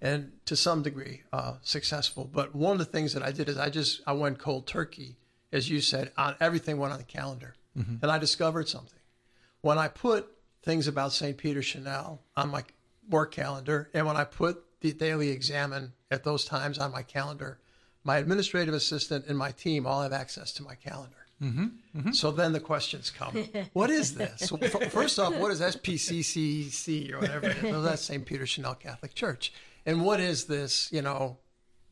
[0.00, 2.28] and to some degree uh, successful.
[2.32, 5.16] But one of the things that I did is I just I went cold turkey,
[5.52, 8.02] as you said, on everything went on the calendar, Mhm.
[8.02, 8.98] and I discovered something
[9.60, 10.26] when I put
[10.62, 11.36] things about St.
[11.38, 12.64] Peter Chanel on my
[13.08, 17.58] work calendar, and when I put the Daily Examen at those times on my calendar,
[18.04, 21.14] my administrative assistant and my team all have access to my calendar.
[21.42, 22.12] Mm-hmm.
[22.12, 23.48] So then the questions come.
[23.72, 24.50] What is this?
[24.90, 27.48] First off, what is SPCCC or whatever?
[27.50, 27.84] is?
[27.84, 28.24] That's St.
[28.26, 29.52] Peter Chanel Catholic Church.
[29.86, 31.38] And what is this, you know,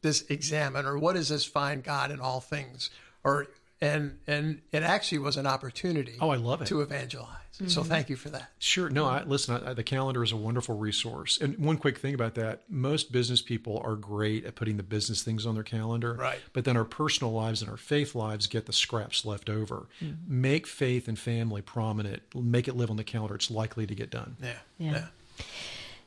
[0.02, 2.90] this examen or what is this find God in all things?
[3.27, 3.47] Or
[3.81, 6.66] and and it actually was an opportunity Oh, I love it.
[6.68, 7.29] to evangelize.
[7.68, 7.87] So Mhm.
[7.87, 8.51] thank you for that.
[8.59, 8.89] Sure.
[8.91, 11.39] No, I, listen, I, the calendar is a wonderful resource.
[11.41, 15.22] And one quick thing about that most business people are great at putting the business
[15.22, 16.14] things on their calendar.
[16.14, 16.39] Right.
[16.53, 19.89] But then our personal lives and our faith lives get the scraps left over.
[20.03, 20.27] Mhm.
[20.29, 23.35] Make faith and family prominent, make it live on the calendar.
[23.35, 24.37] It's likely to get done.
[24.43, 24.59] Yeah.
[24.79, 25.07] Yeah.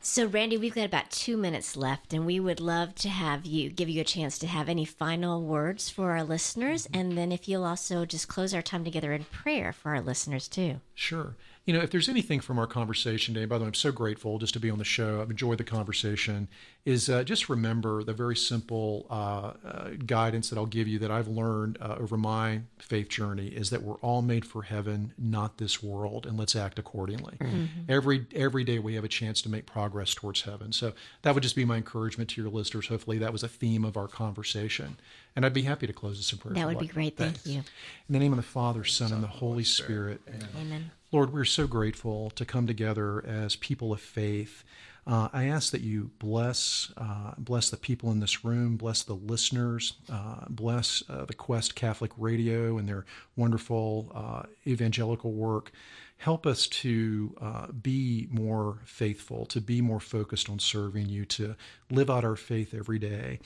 [0.01, 3.69] So, Randy, we've got about two minutes left, and we would love to have you
[3.69, 6.87] give you a chance to have any final words for our listeners.
[6.87, 6.99] Mm-hmm.
[6.99, 10.47] And then, if you'll also just close our time together in prayer for our listeners,
[10.47, 10.79] too.
[10.95, 11.35] Sure.
[11.69, 14.39] You know, if there's anything from our conversation today, by the way, I'm so grateful
[14.39, 15.21] just to be on the show.
[15.21, 16.47] I've enjoyed the conversation.
[16.83, 21.11] Is uh, just remember the very simple uh, uh, guidance that I'll give you that
[21.11, 25.59] I've learned uh, over my faith journey is that we're all made for heaven, not
[25.59, 27.37] this world, and let's act accordingly.
[27.39, 27.67] Mhm.
[27.87, 30.71] Every every day we have a chance to make progress towards heaven.
[30.71, 32.87] So that would just be my encouragement to your listeners.
[32.87, 34.97] Hopefully, that was a theme of our conversation,
[35.35, 36.55] and I'd be happy to close this in prayer.
[36.55, 36.93] That would you'd be like.
[36.95, 37.17] great.
[37.17, 37.59] Thank you.
[37.59, 37.63] In
[38.09, 40.21] the name of the Father, Son, and the Holy Spirit.
[40.59, 40.89] Amen.
[41.11, 44.63] Lord, we're so grateful to come together as people of faith
[45.07, 49.15] Uh, I ask that you bless uh, bless the people in this room, bless the
[49.15, 53.05] listeners, uh, bless uh, the Quest Catholic Radio and their
[53.35, 55.71] wonderful uh, evangelical work.
[56.17, 61.55] Help us to uh, be more faithful, to be more focused on serving you, to
[61.89, 63.39] live out our faith every day.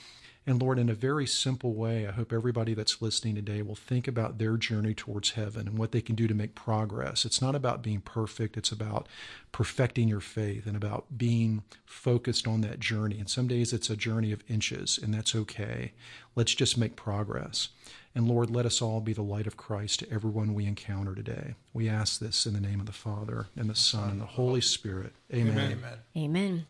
[0.46, 4.06] And Lord, in a very simple way, I hope everybody that's listening today will think
[4.06, 7.24] about their journey towards heaven and what they can do to make progress.
[7.24, 9.08] It's not about being perfect, it's about
[9.52, 13.18] perfecting your faith and about being focused on that journey.
[13.18, 15.92] And some days it's a journey of inches, and that's okay.
[16.34, 17.68] Let's just make progress.
[18.14, 21.54] And Lord, let us all be the light of Christ to everyone we encounter today.
[21.72, 24.60] We ask this in the name of the Father, and the Son, and the Holy
[24.60, 25.14] Spirit.
[25.32, 25.72] Amen.
[25.72, 25.98] Amen.
[26.16, 26.66] Amen.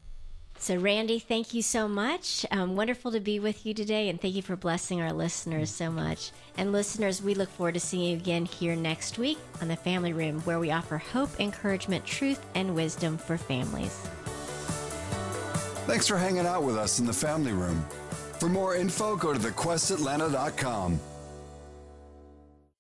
[0.65, 2.47] So, Randy, thank you so much.
[2.51, 5.91] Um, wonderful to be with you today, and thank you for blessing our listeners so
[5.91, 6.31] much.
[6.57, 10.15] And, listeners, we look forward to seeing you again here next week on the Family
[10.15, 13.95] Room, where we offer hope, encouragement, truth, and wisdom for families.
[15.85, 17.85] Thanks for hanging out with us in the Family Room.
[18.41, 20.99] For more info, go to thequestatlanta.com.